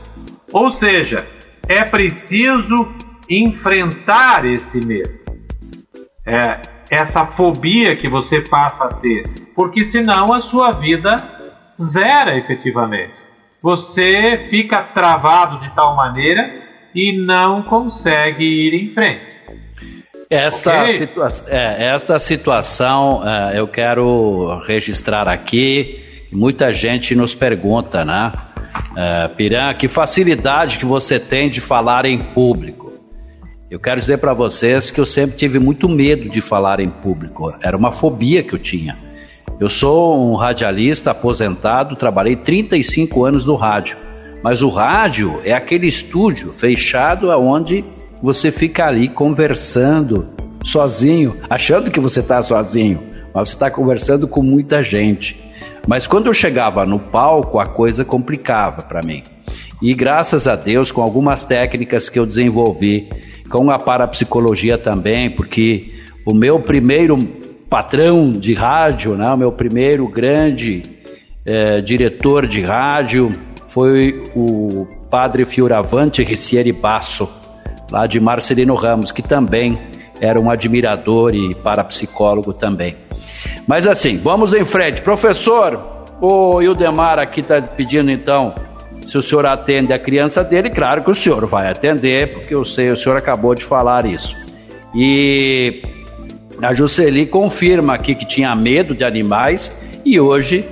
Ou 0.52 0.70
seja, 0.70 1.26
é 1.68 1.82
preciso 1.82 2.88
enfrentar 3.28 4.44
esse 4.44 4.84
medo. 4.84 5.18
É, 6.24 6.60
essa 6.88 7.26
fobia 7.26 7.96
que 7.96 8.08
você 8.08 8.40
passa 8.42 8.84
a 8.84 8.94
ter, 8.94 9.28
porque 9.56 9.84
senão 9.84 10.32
a 10.32 10.40
sua 10.40 10.70
vida 10.72 11.16
zera 11.82 12.38
efetivamente. 12.38 13.14
Você 13.60 14.46
fica 14.48 14.80
travado 14.82 15.58
de 15.58 15.74
tal 15.74 15.96
maneira 15.96 16.62
e 16.94 17.18
não 17.18 17.62
consegue 17.64 18.44
ir 18.44 18.74
em 18.74 18.88
frente. 18.90 19.36
Esta, 20.30 20.82
okay? 20.82 20.88
situa 20.90 21.28
é, 21.48 21.88
esta 21.92 22.18
situação 22.20 23.26
é, 23.26 23.58
eu 23.58 23.66
quero 23.66 24.62
registrar 24.64 25.26
aqui. 25.26 26.07
Muita 26.32 26.72
gente 26.72 27.14
nos 27.14 27.34
pergunta, 27.34 28.04
né? 28.04 28.32
É, 28.96 29.28
Piran, 29.28 29.72
que 29.74 29.88
facilidade 29.88 30.78
que 30.78 30.84
você 30.84 31.18
tem 31.18 31.48
de 31.48 31.60
falar 31.60 32.04
em 32.04 32.18
público? 32.18 32.92
Eu 33.70 33.78
quero 33.78 34.00
dizer 34.00 34.18
para 34.18 34.32
vocês 34.32 34.90
que 34.90 35.00
eu 35.00 35.06
sempre 35.06 35.36
tive 35.36 35.58
muito 35.58 35.88
medo 35.88 36.28
de 36.28 36.40
falar 36.40 36.80
em 36.80 36.88
público. 36.88 37.52
Era 37.62 37.76
uma 37.76 37.92
fobia 37.92 38.42
que 38.42 38.54
eu 38.54 38.58
tinha. 38.58 38.96
Eu 39.60 39.68
sou 39.68 40.30
um 40.30 40.36
radialista 40.36 41.10
aposentado, 41.10 41.96
trabalhei 41.96 42.36
35 42.36 43.24
anos 43.24 43.44
no 43.44 43.56
rádio. 43.56 43.96
Mas 44.42 44.62
o 44.62 44.68
rádio 44.68 45.40
é 45.44 45.52
aquele 45.52 45.86
estúdio 45.86 46.52
fechado 46.52 47.30
aonde 47.30 47.84
você 48.22 48.50
fica 48.50 48.86
ali 48.86 49.08
conversando 49.08 50.28
sozinho, 50.64 51.36
achando 51.50 51.90
que 51.90 52.00
você 52.00 52.20
está 52.20 52.42
sozinho, 52.42 53.00
mas 53.34 53.50
você 53.50 53.54
está 53.54 53.70
conversando 53.70 54.28
com 54.28 54.42
muita 54.42 54.82
gente. 54.82 55.47
Mas 55.88 56.06
quando 56.06 56.26
eu 56.26 56.34
chegava 56.34 56.84
no 56.84 56.98
palco, 56.98 57.58
a 57.58 57.64
coisa 57.64 58.04
complicava 58.04 58.82
para 58.82 59.00
mim. 59.00 59.22
E 59.80 59.94
graças 59.94 60.46
a 60.46 60.54
Deus, 60.54 60.92
com 60.92 61.00
algumas 61.00 61.44
técnicas 61.44 62.10
que 62.10 62.18
eu 62.18 62.26
desenvolvi, 62.26 63.08
com 63.48 63.70
a 63.70 63.78
parapsicologia 63.78 64.76
também, 64.76 65.30
porque 65.30 65.94
o 66.26 66.34
meu 66.34 66.60
primeiro 66.60 67.16
patrão 67.70 68.30
de 68.30 68.52
rádio, 68.52 69.16
né, 69.16 69.30
o 69.30 69.36
meu 69.38 69.50
primeiro 69.50 70.06
grande 70.06 70.82
é, 71.46 71.80
diretor 71.80 72.46
de 72.46 72.60
rádio 72.60 73.32
foi 73.68 74.24
o 74.36 74.86
padre 75.10 75.46
Fioravante 75.46 76.22
Ricieri 76.22 76.70
Basso, 76.70 77.26
lá 77.90 78.06
de 78.06 78.20
Marcelino 78.20 78.74
Ramos, 78.74 79.10
que 79.10 79.22
também 79.22 79.78
era 80.20 80.38
um 80.38 80.50
admirador 80.50 81.34
e 81.34 81.54
parapsicólogo 81.54 82.52
também. 82.52 83.07
Mas 83.66 83.86
assim, 83.86 84.18
vamos 84.18 84.54
em 84.54 84.64
frente. 84.64 85.02
Professor, 85.02 86.06
o 86.20 86.60
Ildemar 86.60 87.18
aqui 87.18 87.40
está 87.40 87.60
pedindo 87.60 88.10
então 88.10 88.54
se 89.08 89.16
o 89.16 89.22
senhor 89.22 89.46
atende 89.46 89.90
a 89.94 89.98
criança 89.98 90.44
dele, 90.44 90.68
claro 90.68 91.02
que 91.02 91.10
o 91.10 91.14
senhor 91.14 91.46
vai 91.46 91.70
atender, 91.70 92.30
porque 92.30 92.54
eu 92.54 92.62
sei, 92.62 92.88
o 92.88 92.96
senhor 92.96 93.16
acabou 93.16 93.54
de 93.54 93.64
falar 93.64 94.04
isso. 94.04 94.36
E 94.94 95.80
a 96.60 96.74
Jusceli 96.74 97.24
confirma 97.24 97.94
aqui 97.94 98.14
que 98.14 98.26
tinha 98.26 98.54
medo 98.54 98.94
de 98.94 99.04
animais 99.04 99.74
e 100.04 100.20
hoje 100.20 100.62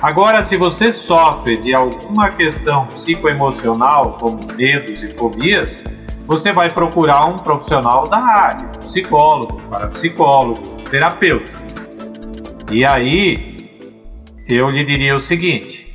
Agora, 0.00 0.44
se 0.44 0.56
você 0.56 0.92
sofre 0.92 1.56
de 1.56 1.74
alguma 1.74 2.30
questão 2.30 2.84
psicoemocional, 2.86 4.16
como 4.20 4.38
medos 4.54 5.02
e 5.02 5.08
fobias, 5.16 5.76
você 6.24 6.52
vai 6.52 6.70
procurar 6.70 7.26
um 7.26 7.36
profissional 7.36 8.06
da 8.06 8.18
área, 8.18 8.68
psicólogo, 8.78 9.60
parapsicólogo, 9.68 10.60
terapeuta. 10.90 11.50
E 12.70 12.84
aí, 12.84 13.56
eu 14.48 14.68
lhe 14.70 14.84
diria 14.84 15.14
o 15.14 15.18
seguinte: 15.18 15.88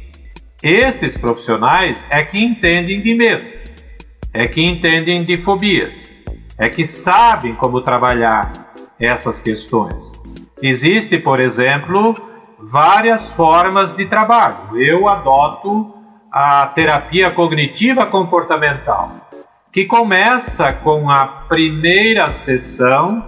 esses 0.61 1.15
profissionais 1.17 2.05
é 2.09 2.23
que 2.23 2.37
entendem 2.37 3.01
de 3.01 3.13
medo, 3.13 3.45
é 4.33 4.47
que 4.47 4.61
entendem 4.61 5.23
de 5.23 5.41
fobias, 5.43 5.95
é 6.57 6.67
que 6.67 6.85
sabem 6.85 7.53
como 7.55 7.81
trabalhar 7.81 8.73
essas 8.99 9.39
questões. 9.39 10.12
Existe, 10.65 11.17
por 11.17 11.41
exemplo, 11.41 12.15
várias 12.57 13.29
formas 13.31 13.93
de 13.97 14.05
trabalho. 14.05 14.77
Eu 14.77 15.09
adoto 15.09 15.93
a 16.31 16.65
terapia 16.67 17.31
cognitiva 17.31 18.05
comportamental 18.05 19.11
que 19.73 19.83
começa 19.83 20.71
com 20.71 21.09
a 21.09 21.27
primeira 21.49 22.31
sessão 22.31 23.21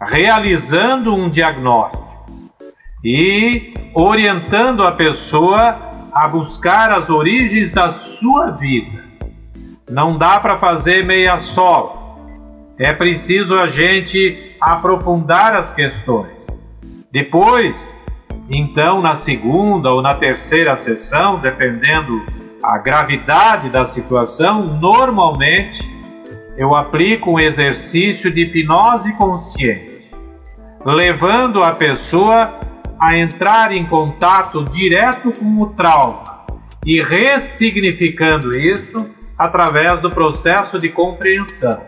realizando 0.00 1.14
um 1.14 1.28
diagnóstico 1.28 2.50
e 3.04 3.74
orientando 3.92 4.84
a 4.84 4.92
pessoa 4.92 6.08
a 6.14 6.26
buscar 6.28 6.90
as 6.92 7.10
origens 7.10 7.72
da 7.72 7.92
sua 7.92 8.52
vida. 8.52 9.04
Não 9.90 10.16
dá 10.16 10.40
para 10.40 10.58
fazer 10.58 11.04
meia 11.04 11.38
só. 11.40 12.16
É 12.78 12.94
preciso 12.94 13.54
a 13.54 13.66
gente 13.66 14.56
aprofundar 14.58 15.54
as 15.54 15.70
questões. 15.70 16.33
Depois, 17.14 17.76
então, 18.50 19.00
na 19.00 19.14
segunda 19.14 19.88
ou 19.88 20.02
na 20.02 20.16
terceira 20.16 20.76
sessão, 20.76 21.38
dependendo 21.38 22.26
a 22.60 22.76
gravidade 22.78 23.68
da 23.68 23.84
situação, 23.84 24.64
normalmente 24.80 25.80
eu 26.56 26.74
aplico 26.74 27.30
um 27.30 27.38
exercício 27.38 28.32
de 28.32 28.40
hipnose 28.40 29.12
consciente, 29.12 30.10
levando 30.84 31.62
a 31.62 31.70
pessoa 31.70 32.58
a 32.98 33.16
entrar 33.16 33.70
em 33.70 33.86
contato 33.86 34.64
direto 34.64 35.30
com 35.38 35.62
o 35.62 35.66
trauma 35.66 36.44
e 36.84 37.00
ressignificando 37.00 38.58
isso 38.58 39.08
através 39.38 40.00
do 40.00 40.10
processo 40.10 40.80
de 40.80 40.88
compreensão. 40.88 41.80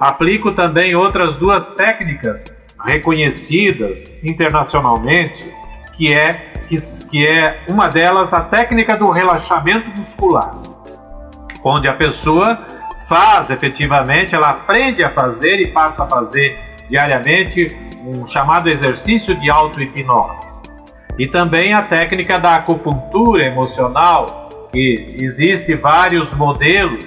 Aplico 0.00 0.52
também 0.52 0.94
outras 0.94 1.36
duas 1.36 1.68
técnicas 1.74 2.57
reconhecidas 2.84 3.98
internacionalmente, 4.22 5.52
que 5.94 6.14
é 6.14 6.48
que, 6.68 6.76
que 7.10 7.26
é 7.26 7.64
uma 7.68 7.88
delas 7.88 8.32
a 8.32 8.42
técnica 8.42 8.96
do 8.96 9.10
relaxamento 9.10 9.98
muscular, 9.98 10.54
onde 11.64 11.88
a 11.88 11.94
pessoa 11.94 12.64
faz 13.08 13.50
efetivamente, 13.50 14.34
ela 14.34 14.50
aprende 14.50 15.02
a 15.02 15.10
fazer 15.10 15.60
e 15.60 15.68
passa 15.68 16.04
a 16.04 16.06
fazer 16.06 16.56
diariamente 16.90 17.66
um 18.04 18.26
chamado 18.26 18.68
exercício 18.68 19.34
de 19.34 19.50
auto-hipnose. 19.50 20.58
E 21.18 21.26
também 21.26 21.72
a 21.72 21.82
técnica 21.82 22.38
da 22.38 22.56
acupuntura 22.56 23.46
emocional, 23.46 24.68
que 24.70 25.16
existe 25.20 25.74
vários 25.74 26.32
modelos, 26.34 27.04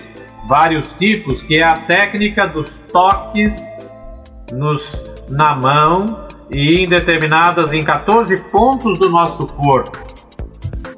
vários 0.48 0.92
tipos, 0.94 1.42
que 1.44 1.60
é 1.60 1.64
a 1.66 1.78
técnica 1.78 2.48
dos 2.48 2.78
toques 2.92 3.56
nos, 4.52 5.02
na 5.32 5.56
mão 5.56 6.28
e 6.52 6.84
em 6.84 6.86
determinadas 6.86 7.72
em 7.72 7.84
14 7.84 8.36
pontos 8.52 9.00
do 9.00 9.10
nosso 9.10 9.48
corpo, 9.48 9.98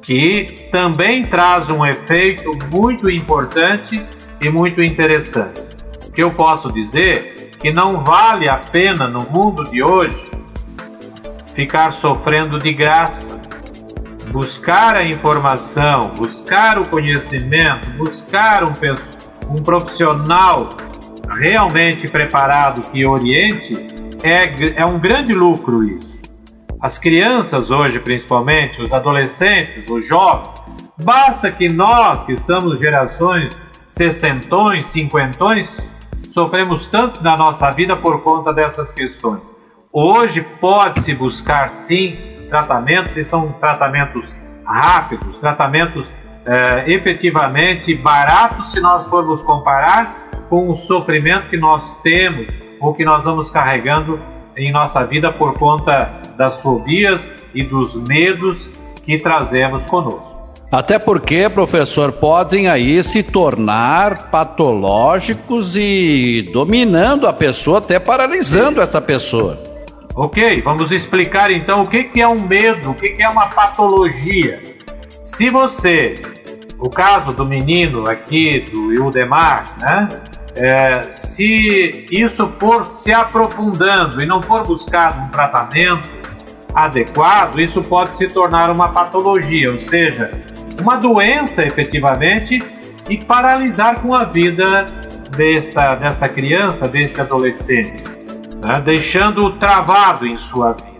que 0.02 0.68
também 0.72 1.24
traz 1.24 1.70
um 1.70 1.86
efeito 1.86 2.50
muito 2.70 3.08
importante 3.08 4.04
e 4.40 4.48
muito 4.50 4.82
interessante. 4.84 5.60
O 6.08 6.12
que 6.12 6.22
eu 6.22 6.32
posso 6.32 6.70
dizer 6.72 7.50
que 7.60 7.72
não 7.72 8.02
vale 8.02 8.48
a 8.48 8.56
pena 8.56 9.08
no 9.08 9.20
mundo 9.30 9.62
de 9.70 9.82
hoje 9.82 10.30
ficar 11.54 11.92
sofrendo 11.92 12.58
de 12.58 12.72
graça. 12.72 13.40
Buscar 14.30 14.96
a 14.96 15.04
informação, 15.04 16.10
buscar 16.16 16.78
o 16.78 16.88
conhecimento, 16.88 17.92
buscar 17.92 18.64
um, 18.64 18.72
um 19.48 19.62
profissional 19.62 20.70
realmente 21.38 22.08
preparado 22.08 22.80
que 22.90 23.06
oriente 23.06 23.93
é, 24.24 24.80
é 24.80 24.86
um 24.86 24.98
grande 24.98 25.32
lucro 25.32 25.84
isso. 25.84 26.14
As 26.80 26.98
crianças 26.98 27.70
hoje, 27.70 27.98
principalmente, 28.00 28.82
os 28.82 28.92
adolescentes, 28.92 29.88
os 29.88 30.06
jovens, 30.08 30.62
basta 31.02 31.50
que 31.50 31.68
nós, 31.72 32.24
que 32.24 32.38
somos 32.38 32.78
gerações 32.78 33.56
sessentões, 33.94 34.88
cinquentões, 34.88 35.68
sofremos 36.32 36.86
tanto 36.86 37.22
na 37.22 37.36
nossa 37.36 37.70
vida 37.70 37.96
por 37.96 38.22
conta 38.22 38.52
dessas 38.52 38.90
questões. 38.90 39.54
Hoje 39.92 40.42
pode-se 40.60 41.14
buscar 41.14 41.70
sim 41.70 42.16
tratamentos, 42.48 43.16
e 43.16 43.22
são 43.22 43.52
tratamentos 43.52 44.32
rápidos, 44.66 45.38
tratamentos 45.38 46.08
é, 46.44 46.92
efetivamente 46.92 47.94
baratos 47.94 48.72
se 48.72 48.80
nós 48.80 49.06
formos 49.06 49.42
comparar 49.42 50.28
com 50.48 50.68
o 50.68 50.74
sofrimento 50.74 51.48
que 51.48 51.56
nós 51.56 51.92
temos 52.02 52.63
ou 52.84 52.92
que 52.94 53.02
nós 53.02 53.24
vamos 53.24 53.48
carregando 53.48 54.20
em 54.54 54.70
nossa 54.70 55.02
vida 55.04 55.32
por 55.32 55.54
conta 55.54 56.20
das 56.36 56.60
fobias 56.60 57.28
e 57.54 57.64
dos 57.64 57.96
medos 58.06 58.68
que 59.02 59.16
trazemos 59.18 59.84
conosco. 59.86 60.34
Até 60.70 60.98
porque, 60.98 61.48
professor, 61.48 62.12
podem 62.12 62.68
aí 62.68 63.02
se 63.02 63.22
tornar 63.22 64.30
patológicos 64.30 65.76
e 65.76 66.44
dominando 66.52 67.26
a 67.26 67.32
pessoa, 67.32 67.78
até 67.78 67.98
paralisando 67.98 68.82
essa 68.82 69.00
pessoa. 69.00 69.58
Ok, 70.14 70.60
vamos 70.62 70.92
explicar 70.92 71.50
então 71.50 71.82
o 71.82 71.88
que, 71.88 72.04
que 72.04 72.20
é 72.20 72.28
um 72.28 72.40
medo, 72.46 72.90
o 72.90 72.94
que, 72.94 73.10
que 73.10 73.22
é 73.22 73.28
uma 73.28 73.46
patologia. 73.46 74.60
Se 75.22 75.48
você, 75.48 76.20
o 76.78 76.90
caso 76.90 77.32
do 77.34 77.46
menino 77.46 78.08
aqui, 78.08 78.60
do 78.70 78.92
Ildemar, 78.92 79.76
né? 79.80 80.08
É, 80.56 81.10
se 81.10 82.06
isso 82.10 82.52
for 82.60 82.84
se 82.84 83.12
aprofundando 83.12 84.22
e 84.22 84.26
não 84.26 84.40
for 84.40 84.64
buscado 84.64 85.20
um 85.22 85.28
tratamento 85.28 86.12
adequado, 86.72 87.58
isso 87.58 87.80
pode 87.80 88.16
se 88.16 88.28
tornar 88.28 88.70
uma 88.70 88.88
patologia, 88.88 89.72
ou 89.72 89.80
seja, 89.80 90.30
uma 90.80 90.96
doença 90.96 91.62
efetivamente 91.62 92.58
e 93.08 93.18
paralisar 93.24 94.00
com 94.00 94.14
a 94.14 94.24
vida 94.24 94.86
desta, 95.36 95.94
desta 95.96 96.28
criança, 96.28 96.88
deste 96.88 97.20
adolescente, 97.20 98.02
né? 98.62 98.80
deixando-o 98.84 99.58
travado 99.58 100.26
em 100.26 100.36
sua 100.38 100.72
vida. 100.72 100.94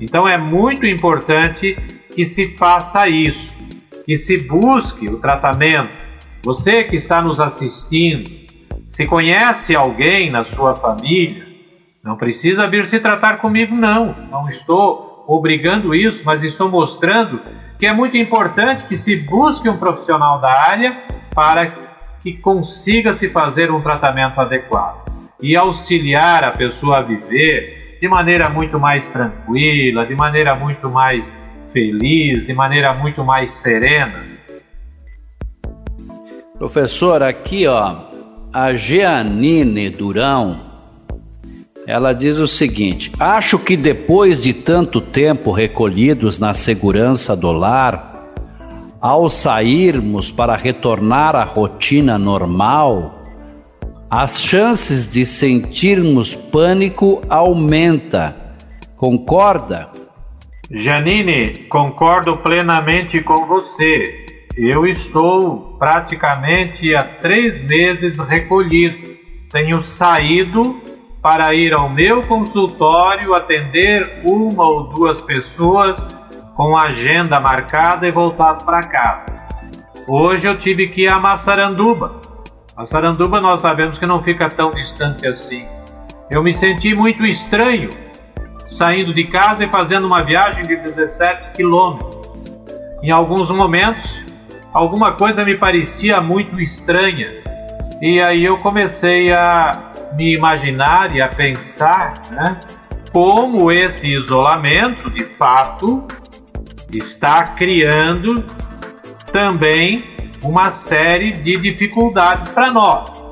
Então 0.00 0.28
é 0.28 0.36
muito 0.36 0.86
importante 0.86 1.74
que 2.14 2.24
se 2.24 2.56
faça 2.56 3.08
isso, 3.08 3.56
que 4.04 4.16
se 4.16 4.38
busque 4.38 5.08
o 5.08 5.18
tratamento. 5.18 5.90
Você 6.44 6.84
que 6.84 6.96
está 6.96 7.22
nos 7.22 7.38
assistindo, 7.38 8.41
se 8.92 9.06
conhece 9.06 9.74
alguém 9.74 10.30
na 10.30 10.44
sua 10.44 10.76
família, 10.76 11.46
não 12.04 12.14
precisa 12.14 12.68
vir 12.68 12.84
se 12.84 13.00
tratar 13.00 13.38
comigo, 13.38 13.74
não. 13.74 14.14
Não 14.30 14.48
estou 14.48 15.24
obrigando 15.26 15.94
isso, 15.94 16.22
mas 16.26 16.42
estou 16.42 16.68
mostrando 16.68 17.40
que 17.78 17.86
é 17.86 17.92
muito 17.92 18.18
importante 18.18 18.84
que 18.84 18.96
se 18.96 19.16
busque 19.16 19.66
um 19.66 19.78
profissional 19.78 20.40
da 20.40 20.52
área 20.52 21.04
para 21.34 21.72
que 22.22 22.36
consiga 22.36 23.14
se 23.14 23.30
fazer 23.30 23.70
um 23.70 23.80
tratamento 23.80 24.38
adequado 24.38 25.10
e 25.40 25.56
auxiliar 25.56 26.44
a 26.44 26.50
pessoa 26.50 26.98
a 26.98 27.02
viver 27.02 27.98
de 27.98 28.06
maneira 28.06 28.50
muito 28.50 28.78
mais 28.78 29.08
tranquila, 29.08 30.04
de 30.04 30.14
maneira 30.14 30.54
muito 30.54 30.90
mais 30.90 31.34
feliz, 31.72 32.44
de 32.44 32.52
maneira 32.52 32.92
muito 32.92 33.24
mais 33.24 33.52
serena. 33.52 34.22
Professor, 36.58 37.22
aqui 37.22 37.66
ó, 37.66 38.11
a 38.52 38.74
Jeanine 38.74 39.88
Durão 39.88 40.72
ela 41.86 42.12
diz 42.12 42.38
o 42.38 42.46
seguinte: 42.46 43.10
Acho 43.18 43.58
que 43.58 43.76
depois 43.76 44.42
de 44.42 44.52
tanto 44.52 45.00
tempo 45.00 45.50
recolhidos 45.50 46.38
na 46.38 46.54
segurança 46.54 47.34
do 47.34 47.50
lar, 47.50 48.30
ao 49.00 49.28
sairmos 49.28 50.30
para 50.30 50.56
retornar 50.56 51.34
à 51.34 51.42
rotina 51.42 52.16
normal, 52.16 53.18
as 54.08 54.40
chances 54.40 55.10
de 55.10 55.26
sentirmos 55.26 56.34
pânico 56.34 57.20
aumenta. 57.28 58.36
Concorda? 58.96 59.88
Janine, 60.70 61.66
concordo 61.68 62.36
plenamente 62.36 63.20
com 63.22 63.44
você. 63.46 64.31
Eu 64.56 64.86
estou 64.86 65.76
praticamente 65.78 66.94
há 66.94 67.02
três 67.02 67.62
meses 67.62 68.18
recolhido. 68.18 69.16
Tenho 69.50 69.82
saído 69.82 70.78
para 71.22 71.54
ir 71.54 71.72
ao 71.72 71.88
meu 71.88 72.20
consultório 72.22 73.34
atender 73.34 74.20
uma 74.24 74.66
ou 74.66 74.84
duas 74.90 75.22
pessoas 75.22 76.06
com 76.54 76.76
agenda 76.76 77.40
marcada 77.40 78.06
e 78.06 78.12
voltado 78.12 78.64
para 78.64 78.80
casa. 78.80 79.32
Hoje 80.06 80.46
eu 80.46 80.58
tive 80.58 80.86
que 80.86 81.02
ir 81.02 81.08
a 81.08 81.18
Massaranduba. 81.18 82.20
Massaranduba 82.76 83.40
nós 83.40 83.62
sabemos 83.62 83.98
que 83.98 84.06
não 84.06 84.22
fica 84.22 84.50
tão 84.50 84.70
distante 84.70 85.26
assim. 85.26 85.64
Eu 86.30 86.42
me 86.42 86.52
senti 86.52 86.94
muito 86.94 87.24
estranho 87.26 87.88
saindo 88.66 89.14
de 89.14 89.24
casa 89.28 89.64
e 89.64 89.68
fazendo 89.68 90.06
uma 90.06 90.22
viagem 90.22 90.62
de 90.64 90.76
17 90.76 91.52
quilômetros. 91.52 92.20
Em 93.02 93.10
alguns 93.10 93.50
momentos, 93.50 94.22
alguma 94.72 95.12
coisa 95.12 95.44
me 95.44 95.56
parecia 95.58 96.20
muito 96.20 96.60
estranha. 96.60 97.42
E 98.00 98.20
aí 98.20 98.44
eu 98.44 98.58
comecei 98.58 99.32
a 99.32 99.92
me 100.14 100.34
imaginar 100.36 101.14
e 101.14 101.22
a 101.22 101.28
pensar 101.28 102.20
né, 102.30 102.58
como 103.12 103.70
esse 103.70 104.12
isolamento, 104.12 105.10
de 105.10 105.24
fato, 105.24 106.04
está 106.92 107.44
criando 107.44 108.44
também 109.32 110.04
uma 110.42 110.70
série 110.70 111.30
de 111.30 111.56
dificuldades 111.56 112.48
para 112.48 112.72
nós. 112.72 113.24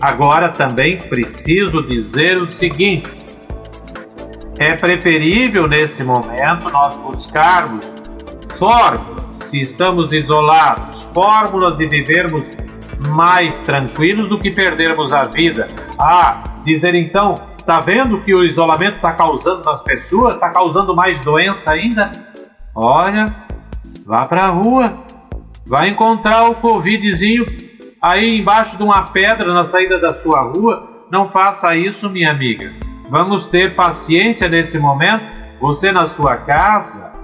Agora 0.00 0.50
também 0.50 0.98
preciso 0.98 1.82
dizer 1.82 2.38
o 2.38 2.50
seguinte: 2.50 3.10
é 4.58 4.74
preferível 4.74 5.66
nesse 5.66 6.04
momento 6.04 6.70
nós 6.72 6.96
buscarmos 6.96 7.92
fórmulas, 8.58 9.35
se 9.56 9.60
estamos 9.62 10.12
isolados, 10.12 11.10
fórmulas 11.14 11.78
de 11.78 11.88
vivermos 11.88 12.46
mais 13.08 13.58
tranquilos 13.60 14.28
do 14.28 14.38
que 14.38 14.50
perdermos 14.50 15.12
a 15.12 15.24
vida. 15.24 15.68
Ah, 15.98 16.42
dizer 16.62 16.94
então, 16.94 17.34
tá 17.64 17.80
vendo 17.80 18.22
que 18.22 18.34
o 18.34 18.44
isolamento 18.44 18.96
está 18.96 19.12
causando 19.12 19.62
nas 19.64 19.82
pessoas, 19.82 20.34
está 20.34 20.50
causando 20.50 20.94
mais 20.94 21.20
doença 21.22 21.72
ainda? 21.72 22.12
Olha, 22.74 23.34
vá 24.04 24.26
para 24.26 24.44
a 24.44 24.50
rua, 24.50 24.92
vai 25.66 25.88
encontrar 25.88 26.50
o 26.50 26.56
covidzinho 26.56 27.46
aí 28.02 28.38
embaixo 28.38 28.76
de 28.76 28.82
uma 28.82 29.04
pedra 29.04 29.54
na 29.54 29.64
saída 29.64 29.98
da 29.98 30.14
sua 30.14 30.42
rua. 30.42 31.06
Não 31.10 31.30
faça 31.30 31.74
isso, 31.74 32.10
minha 32.10 32.30
amiga. 32.30 32.74
Vamos 33.08 33.46
ter 33.46 33.74
paciência 33.74 34.48
nesse 34.48 34.78
momento. 34.78 35.24
Você 35.60 35.90
na 35.90 36.08
sua 36.08 36.36
casa 36.36 37.15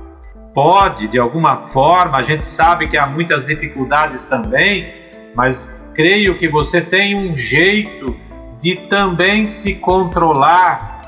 pode, 0.55 1.09
de 1.09 1.19
alguma 1.19 1.69
forma, 1.69 2.19
a 2.19 2.23
gente 2.23 2.47
sabe 2.47 2.89
que 2.89 2.99
há 2.99 3.07
muitas 3.07 3.47
dificuldades 3.47 4.25
também, 4.25 4.93
mas 5.35 5.71
creio 5.95 6.39
que 6.39 6.49
você 6.49 6.81
tem 6.81 7.17
um 7.17 7.35
jeito 7.35 8.15
de 8.61 8.77
também 8.89 9.49
se 9.49 9.75
controlar. 9.75 11.01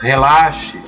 Relaxe. 0.00 0.78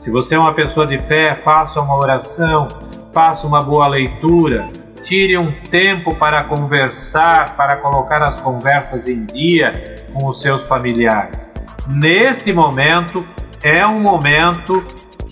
Se 0.00 0.10
você 0.10 0.34
é 0.34 0.38
uma 0.38 0.54
pessoa 0.54 0.86
de 0.86 0.98
fé, 0.98 1.34
faça 1.34 1.80
uma 1.80 1.96
oração, 1.96 2.68
faça 3.12 3.46
uma 3.46 3.60
boa 3.60 3.88
leitura, 3.88 4.68
tire 5.02 5.36
um 5.36 5.50
tempo 5.52 6.14
para 6.14 6.44
conversar, 6.44 7.56
para 7.56 7.76
colocar 7.76 8.22
as 8.22 8.40
conversas 8.40 9.08
em 9.08 9.24
dia 9.26 10.04
com 10.12 10.28
os 10.28 10.40
seus 10.40 10.62
familiares. 10.64 11.50
Neste 11.88 12.52
momento, 12.52 13.26
é 13.62 13.86
um 13.86 14.00
momento 14.00 14.84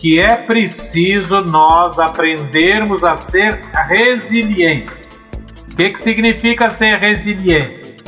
que 0.03 0.19
é 0.19 0.37
preciso 0.37 1.37
nós 1.47 1.97
aprendermos 1.97 3.05
a 3.05 3.21
ser 3.21 3.61
resilientes. 3.87 5.09
O 5.73 5.77
que, 5.77 5.91
que 5.91 6.03
significa 6.03 6.71
ser 6.71 6.97
resiliente? 6.97 7.99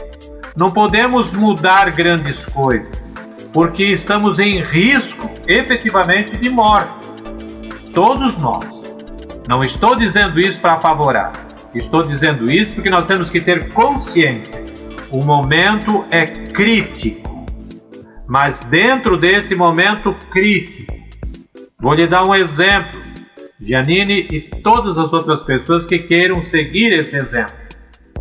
Não 0.56 0.72
podemos 0.72 1.30
mudar 1.30 1.92
grandes 1.92 2.44
coisas, 2.46 3.00
porque 3.52 3.84
estamos 3.84 4.40
em 4.40 4.60
risco 4.64 5.30
efetivamente 5.46 6.36
de 6.36 6.50
morte. 6.50 6.98
Todos 7.92 8.36
nós. 8.38 8.66
Não 9.48 9.62
estou 9.62 9.94
dizendo 9.94 10.40
isso 10.40 10.58
para 10.58 10.80
favorar, 10.80 11.30
estou 11.72 12.00
dizendo 12.00 12.50
isso 12.50 12.74
porque 12.74 12.90
nós 12.90 13.06
temos 13.06 13.28
que 13.28 13.40
ter 13.40 13.72
consciência. 13.72 14.64
O 15.12 15.22
momento 15.22 16.02
é 16.10 16.24
crítico, 16.24 17.46
mas 18.26 18.58
dentro 18.64 19.16
desse 19.16 19.54
momento 19.54 20.12
crítico, 20.32 20.93
vou 21.80 21.94
lhe 21.94 22.06
dar 22.06 22.24
um 22.28 22.34
exemplo. 22.34 23.02
Giannini 23.60 24.26
e 24.30 24.40
todas 24.62 24.98
as 24.98 25.12
outras 25.12 25.42
pessoas 25.42 25.86
que 25.86 26.00
queiram 26.00 26.42
seguir 26.42 26.92
esse 26.92 27.16
exemplo. 27.16 27.54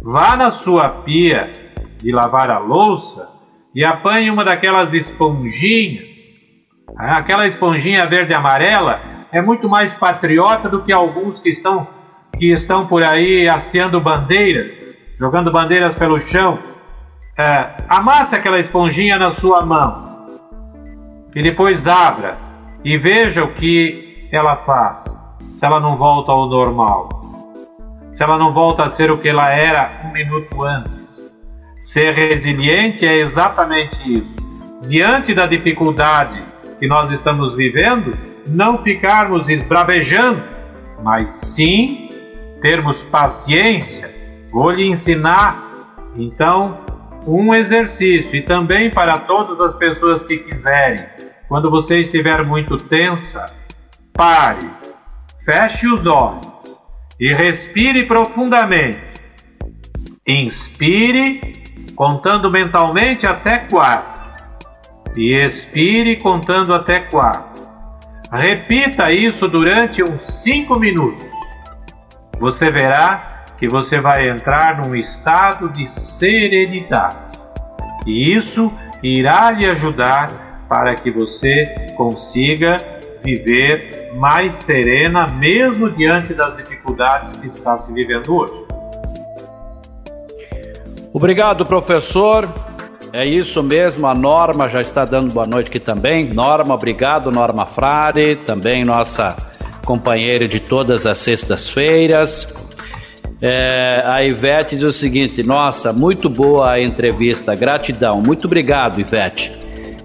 Vá 0.01 0.35
na 0.35 0.51
sua 0.51 0.89
pia 0.89 1.51
de 1.97 2.11
lavar 2.11 2.49
a 2.49 2.59
louça 2.59 3.27
e 3.73 3.83
apanhe 3.83 4.29
uma 4.29 4.45
daquelas 4.45 4.93
esponjinhas. 4.93 6.13
Ah, 6.97 7.17
aquela 7.17 7.47
esponjinha 7.47 8.05
verde 8.07 8.33
amarela 8.33 9.01
é 9.31 9.41
muito 9.41 9.67
mais 9.67 9.93
patriota 9.93 10.69
do 10.69 10.83
que 10.83 10.93
alguns 10.93 11.39
que 11.39 11.49
estão, 11.49 11.87
que 12.37 12.51
estão 12.51 12.85
por 12.85 13.03
aí 13.03 13.49
hasteando 13.49 13.99
bandeiras, 13.99 14.79
jogando 15.19 15.51
bandeiras 15.51 15.95
pelo 15.95 16.19
chão. 16.19 16.59
é, 17.35 17.77
amasse 17.89 18.35
aquela 18.35 18.59
esponjinha 18.59 19.17
na 19.17 19.33
sua 19.33 19.65
mão 19.65 20.13
e 21.35 21.41
depois 21.41 21.87
abra 21.87 22.37
e 22.84 22.97
veja 22.97 23.43
o 23.43 23.53
que 23.53 24.27
ela 24.31 24.57
faz. 24.57 25.03
Se 25.51 25.65
ela 25.65 25.79
não 25.79 25.97
volta 25.97 26.31
ao 26.31 26.47
normal, 26.47 27.09
se 28.11 28.23
ela 28.23 28.38
não 28.38 28.53
volta 28.53 28.84
a 28.84 28.89
ser 28.89 29.11
o 29.11 29.17
que 29.17 29.29
ela 29.29 29.49
era 29.51 30.01
um 30.05 30.11
minuto 30.11 30.63
antes. 30.63 31.31
Ser 31.84 32.13
resiliente 32.13 33.05
é 33.05 33.17
exatamente 33.17 33.97
isso. 34.19 34.36
Diante 34.81 35.34
da 35.34 35.47
dificuldade 35.47 36.41
que 36.79 36.88
nós 36.88 37.11
estamos 37.11 37.55
vivendo, 37.55 38.17
não 38.45 38.77
ficarmos 38.84 39.49
esbravejando, 39.49 40.43
mas 41.01 41.29
sim 41.31 42.09
termos 42.61 43.01
paciência. 43.03 44.09
Vou 44.51 44.71
lhe 44.71 44.88
ensinar, 44.88 45.63
então, 46.15 46.79
um 47.25 47.53
exercício 47.53 48.36
e 48.38 48.41
também 48.41 48.91
para 48.91 49.17
todas 49.19 49.59
as 49.59 49.75
pessoas 49.75 50.23
que 50.23 50.38
quiserem. 50.38 51.05
Quando 51.53 51.69
você 51.69 51.99
estiver 51.99 52.43
muito 52.43 52.77
tensa, 52.77 53.53
pare, 54.11 54.67
feche 55.45 55.87
os 55.87 56.07
olhos 56.07 56.47
e 57.19 57.31
respire 57.31 58.07
profundamente. 58.07 58.99
Inspire, 60.27 61.53
contando 61.95 62.49
mentalmente 62.49 63.27
até 63.27 63.67
quatro. 63.69 64.19
E 65.15 65.35
expire, 65.45 66.19
contando 66.19 66.73
até 66.73 67.01
quatro. 67.01 67.67
Repita 68.31 69.11
isso 69.11 69.47
durante 69.47 70.01
uns 70.01 70.41
cinco 70.41 70.79
minutos. 70.79 71.27
Você 72.39 72.71
verá 72.71 73.43
que 73.59 73.67
você 73.67 74.01
vai 74.01 74.27
entrar 74.27 74.81
num 74.83 74.95
estado 74.95 75.69
de 75.69 75.87
serenidade. 75.87 77.37
E 78.07 78.33
isso 78.33 78.73
irá 79.03 79.51
lhe 79.51 79.67
ajudar 79.67 80.52
para 80.74 80.95
que 80.95 81.11
você 81.11 81.65
consiga 81.95 82.78
viver 83.24 84.11
mais 84.15 84.55
serena, 84.55 85.28
mesmo 85.28 85.91
diante 85.91 86.34
das 86.34 86.57
dificuldades 86.57 87.32
que 87.38 87.45
está 87.45 87.78
se 87.78 87.93
vivendo 87.93 88.36
hoje. 88.36 88.65
Obrigado, 91.13 91.63
professor. 91.63 92.51
É 93.13 93.24
isso 93.24 93.61
mesmo, 93.61 94.07
a 94.07 94.15
Norma 94.15 94.67
já 94.67 94.82
está 94.82 95.05
dando 95.05 95.32
boa 95.32 95.45
noite 95.45 95.67
aqui 95.67 95.80
também. 95.80 96.34
Norma, 96.34 96.74
obrigado, 96.74 97.30
Norma 97.30 97.67
Frade, 97.67 98.38
também 98.38 98.84
nossa 98.84 99.38
companheira 99.86 100.47
de 100.47 100.59
todas 100.59 101.05
as 101.05 101.19
sextas-feiras. 101.19 102.51
É, 103.39 104.03
a 104.11 104.24
Ivete 104.24 104.76
diz 104.76 104.88
o 104.88 104.91
seguinte: 104.91 105.43
Nossa, 105.45 105.93
muito 105.93 106.28
boa 106.32 106.74
a 106.74 106.80
entrevista, 106.80 107.53
gratidão. 107.53 108.19
Muito 108.26 108.47
obrigado, 108.47 108.99
Ivete. 108.99 109.62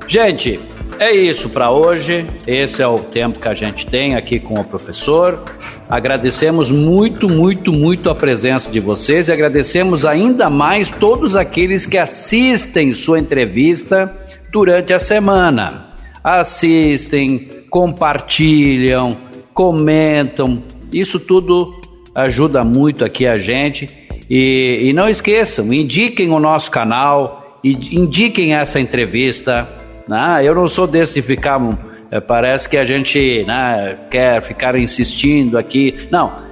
Gente, 0.08 0.58
é 0.98 1.14
isso 1.14 1.50
para 1.50 1.70
hoje. 1.70 2.26
Esse 2.46 2.80
é 2.80 2.88
o 2.88 2.98
tempo 2.98 3.38
que 3.38 3.46
a 3.46 3.52
gente 3.52 3.84
tem 3.84 4.16
aqui 4.16 4.40
com 4.40 4.54
o 4.54 4.64
professor. 4.64 5.44
Agradecemos 5.86 6.70
muito, 6.70 7.28
muito, 7.28 7.70
muito 7.74 8.08
a 8.08 8.14
presença 8.14 8.70
de 8.70 8.80
vocês 8.80 9.28
e 9.28 9.32
agradecemos 9.32 10.06
ainda 10.06 10.48
mais 10.48 10.88
todos 10.88 11.36
aqueles 11.36 11.84
que 11.84 11.98
assistem 11.98 12.94
sua 12.94 13.18
entrevista 13.18 14.10
durante 14.50 14.94
a 14.94 14.98
semana. 14.98 15.88
Assistem, 16.24 17.46
compartilham, 17.68 19.14
comentam. 19.52 20.62
Isso 20.90 21.20
tudo 21.20 21.82
ajuda 22.14 22.64
muito 22.64 23.04
aqui 23.04 23.26
a 23.26 23.36
gente. 23.36 23.90
E, 24.30 24.88
e 24.88 24.92
não 24.94 25.06
esqueçam, 25.06 25.70
indiquem 25.70 26.30
o 26.30 26.40
nosso 26.40 26.70
canal, 26.70 27.60
indiquem 27.62 28.54
essa 28.54 28.80
entrevista 28.80 29.77
né? 30.08 30.40
Eu 30.42 30.54
não 30.54 30.66
sou 30.66 30.86
desse 30.86 31.14
de 31.14 31.22
ficar. 31.22 31.60
É, 32.10 32.20
parece 32.20 32.68
que 32.68 32.76
a 32.76 32.84
gente 32.84 33.44
né, 33.44 33.98
quer 34.10 34.42
ficar 34.42 34.74
insistindo 34.76 35.58
aqui. 35.58 36.08
Não. 36.10 36.48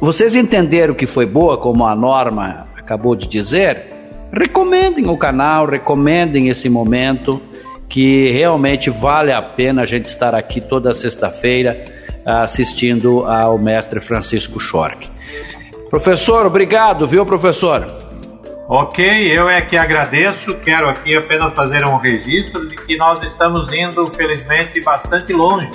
Vocês 0.00 0.36
entenderam 0.36 0.92
que 0.92 1.06
foi 1.06 1.24
boa, 1.24 1.56
como 1.56 1.86
a 1.86 1.96
Norma 1.96 2.66
acabou 2.76 3.16
de 3.16 3.26
dizer? 3.26 3.94
Recomendem 4.30 5.08
o 5.08 5.16
canal, 5.16 5.66
recomendem 5.66 6.48
esse 6.48 6.68
momento, 6.68 7.40
que 7.88 8.30
realmente 8.30 8.90
vale 8.90 9.32
a 9.32 9.40
pena 9.40 9.84
a 9.84 9.86
gente 9.86 10.06
estar 10.06 10.34
aqui 10.34 10.60
toda 10.60 10.92
sexta-feira 10.92 11.84
assistindo 12.26 13.24
ao 13.24 13.56
mestre 13.58 14.00
Francisco 14.00 14.58
Schork. 14.58 15.08
Professor, 15.88 16.44
obrigado, 16.46 17.06
viu, 17.06 17.24
professor? 17.24 17.86
Ok, 18.66 19.04
eu 19.04 19.46
é 19.46 19.60
que 19.60 19.76
agradeço. 19.76 20.56
Quero 20.56 20.88
aqui 20.88 21.14
apenas 21.14 21.52
fazer 21.52 21.84
um 21.84 21.98
registro 21.98 22.66
de 22.66 22.76
que 22.76 22.96
nós 22.96 23.22
estamos 23.22 23.70
indo, 23.70 24.06
felizmente, 24.16 24.80
bastante 24.82 25.34
longe. 25.34 25.70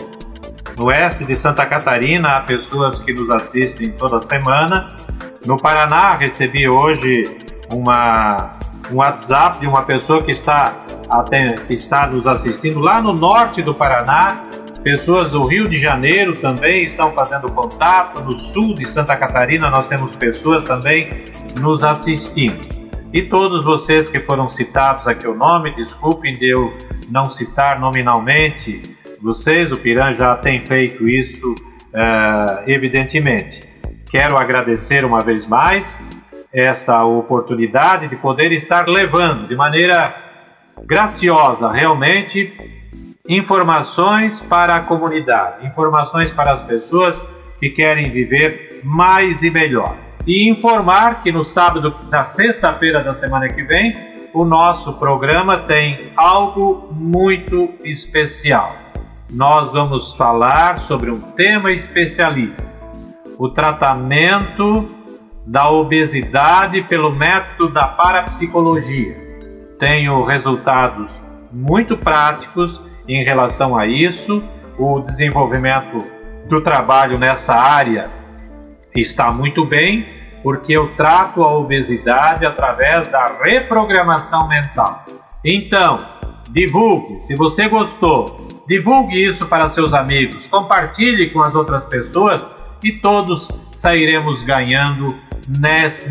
No 0.75 0.87
oeste 0.87 1.23
de 1.23 1.35
Santa 1.35 1.67
Catarina, 1.67 2.37
há 2.37 2.39
pessoas 2.41 2.99
que 2.99 3.13
nos 3.13 3.29
assistem 3.29 3.91
toda 3.91 4.19
semana. 4.21 4.87
No 5.45 5.55
Paraná, 5.55 6.15
recebi 6.15 6.67
hoje 6.67 7.37
uma, 7.71 8.53
um 8.91 8.95
WhatsApp 8.95 9.59
de 9.59 9.67
uma 9.67 9.83
pessoa 9.83 10.23
que 10.23 10.31
está, 10.31 10.73
até, 11.11 11.53
que 11.53 11.75
está 11.75 12.07
nos 12.07 12.25
assistindo 12.25 12.79
lá 12.79 12.99
no 12.99 13.13
norte 13.13 13.61
do 13.61 13.75
Paraná. 13.75 14.41
Pessoas 14.83 15.29
do 15.29 15.45
Rio 15.45 15.69
de 15.69 15.79
Janeiro 15.79 16.35
também 16.35 16.87
estão 16.87 17.11
fazendo 17.11 17.51
contato. 17.51 18.23
No 18.23 18.35
sul 18.35 18.73
de 18.73 18.85
Santa 18.89 19.15
Catarina, 19.15 19.69
nós 19.69 19.87
temos 19.87 20.15
pessoas 20.15 20.63
também 20.63 21.25
nos 21.59 21.83
assistindo. 21.83 22.78
E 23.12 23.24
todos 23.24 23.64
vocês 23.64 24.07
que 24.07 24.20
foram 24.20 24.47
citados 24.47 25.07
aqui 25.07 25.28
o 25.28 25.34
nome, 25.34 25.74
desculpem 25.74 26.32
de 26.34 26.47
eu 26.47 26.78
não 27.10 27.26
citar 27.26 27.80
nominalmente 27.80 28.95
vocês, 29.20 29.72
o 29.72 29.78
Piran 29.78 30.14
já 30.14 30.36
tem 30.36 30.64
feito 30.64 31.10
isso 31.10 31.55
uh, 31.55 32.64
evidentemente. 32.68 33.68
Quero 34.12 34.38
agradecer 34.38 35.03
uma 35.03 35.22
vez 35.22 35.47
mais 35.47 35.97
esta 36.53 37.03
oportunidade 37.03 38.07
de 38.07 38.16
poder 38.16 38.51
estar 38.51 38.88
levando 38.88 39.47
de 39.47 39.55
maneira 39.55 40.16
graciosa, 40.86 41.72
realmente, 41.72 42.53
informações 43.28 44.39
para 44.41 44.76
a 44.76 44.82
comunidade, 44.82 45.66
informações 45.66 46.32
para 46.32 46.51
as 46.51 46.62
pessoas 46.62 47.20
que 47.60 47.72
querem 47.72 48.12
viver 48.12 48.82
mais 48.84 49.41
e 49.41 49.49
melhor 49.49 50.09
e 50.26 50.49
informar 50.49 51.24
que 51.24 51.32
no 51.32 51.43
sábado, 51.43 51.95
na 52.09 52.24
sexta-feira 52.24 53.03
da 53.03 53.13
semana 53.13 53.47
que 53.47 53.63
vem, 53.63 54.09
o 54.34 54.43
nosso 54.43 54.93
programa 54.93 55.59
tem 55.59 56.11
algo 56.15 56.89
muito 56.91 57.70
especial. 57.84 58.76
Nós 59.30 59.72
vamos 59.72 60.13
falar 60.15 60.80
sobre 60.82 61.11
um 61.11 61.20
tema 61.20 61.72
especialista: 61.72 62.74
o 63.38 63.49
tratamento 63.49 64.89
da 65.45 65.70
obesidade 65.72 66.82
pelo 66.84 67.11
método 67.11 67.74
da 67.74 67.88
parapsicologia. 67.88 69.17
Tenho 69.80 70.24
resultados 70.24 71.09
muito 71.51 71.97
práticos 71.97 72.80
em 73.07 73.24
relação 73.24 73.76
a 73.78 73.88
isso. 73.88 74.43
O 74.78 74.99
desenvolvimento 74.99 76.05
do 76.47 76.61
trabalho 76.61 77.17
nessa 77.17 77.53
área 77.53 78.18
está 79.01 79.31
muito 79.31 79.65
bem 79.65 80.19
porque 80.41 80.77
eu 80.77 80.95
trato 80.95 81.43
a 81.43 81.57
obesidade 81.57 82.45
através 82.45 83.07
da 83.09 83.25
reprogramação 83.41 84.47
mental. 84.47 85.05
Então, 85.43 85.97
divulgue, 86.49 87.19
se 87.19 87.35
você 87.35 87.67
gostou, 87.67 88.47
divulgue 88.67 89.25
isso 89.25 89.45
para 89.45 89.69
seus 89.69 89.93
amigos, 89.93 90.47
compartilhe 90.47 91.29
com 91.29 91.41
as 91.41 91.53
outras 91.55 91.85
pessoas 91.85 92.47
e 92.83 92.93
todos 92.93 93.49
sairemos 93.73 94.41
ganhando 94.43 95.15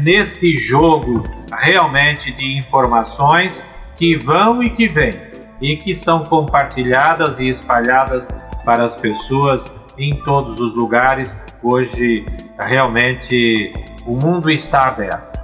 neste 0.00 0.56
jogo 0.56 1.22
realmente 1.52 2.32
de 2.32 2.58
informações 2.58 3.62
que 3.96 4.16
vão 4.16 4.62
e 4.62 4.70
que 4.70 4.86
vêm 4.88 5.28
e 5.60 5.76
que 5.76 5.94
são 5.94 6.24
compartilhadas 6.24 7.38
e 7.38 7.48
espalhadas 7.48 8.28
para 8.64 8.84
as 8.84 8.96
pessoas 8.96 9.64
em 9.98 10.16
todos 10.22 10.60
os 10.60 10.74
lugares. 10.74 11.36
Hoje, 11.62 12.24
realmente, 12.58 13.72
o 14.06 14.12
mundo 14.14 14.50
está 14.50 14.88
aberto. 14.88 15.38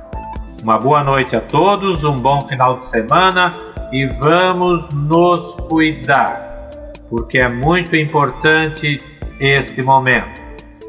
Uma 0.63 0.79
boa 0.79 1.03
noite 1.03 1.37
a 1.37 1.41
todos, 1.41 2.05
um 2.05 2.17
bom 2.17 2.41
final 2.43 2.77
de 2.77 2.87
semana 2.87 3.53
e 3.93 4.07
vamos 4.07 4.89
nos 4.95 5.55
cuidar, 5.69 6.91
porque 7.11 7.39
é 7.39 7.49
muito 7.49 7.95
importante 7.95 8.99
este 9.39 9.83
momento. 9.83 10.41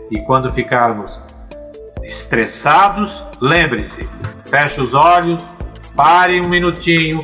E 0.09 0.19
quando 0.21 0.53
ficarmos 0.53 1.19
estressados, 2.03 3.21
lembre-se, 3.41 4.07
feche 4.49 4.79
os 4.79 4.93
olhos, 4.93 5.45
pare 5.95 6.39
um 6.39 6.47
minutinho, 6.47 7.19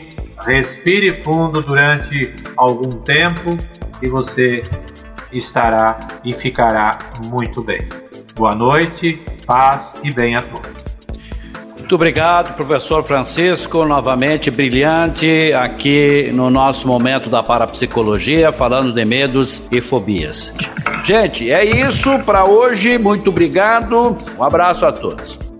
respire 0.45 1.23
fundo 1.23 1.61
durante 1.61 2.35
algum 2.57 2.89
tempo 2.89 3.51
e 4.01 4.09
você 4.09 4.63
estará 5.33 5.99
e 6.25 6.33
ficará 6.33 6.97
muito 7.25 7.63
bem. 7.63 7.87
Boa 8.35 8.55
noite, 8.55 9.19
paz 9.45 9.93
e 10.03 10.11
bem 10.11 10.35
a 10.35 10.41
todos. 10.41 10.81
Muito 11.77 11.95
obrigado, 11.95 12.55
professor 12.55 13.03
Francisco, 13.03 13.85
novamente 13.85 14.49
brilhante 14.49 15.51
aqui 15.53 16.29
no 16.33 16.49
nosso 16.49 16.87
momento 16.87 17.29
da 17.29 17.43
parapsicologia, 17.43 18.49
falando 18.51 18.93
de 18.93 19.03
medos 19.03 19.61
e 19.69 19.81
fobias. 19.81 20.53
Gente, 21.03 21.51
é 21.51 21.65
isso 21.65 22.17
para 22.19 22.45
hoje. 22.45 22.97
Muito 22.97 23.29
obrigado. 23.29 24.15
Um 24.37 24.43
abraço 24.43 24.85
a 24.85 24.91
todos. 24.93 25.50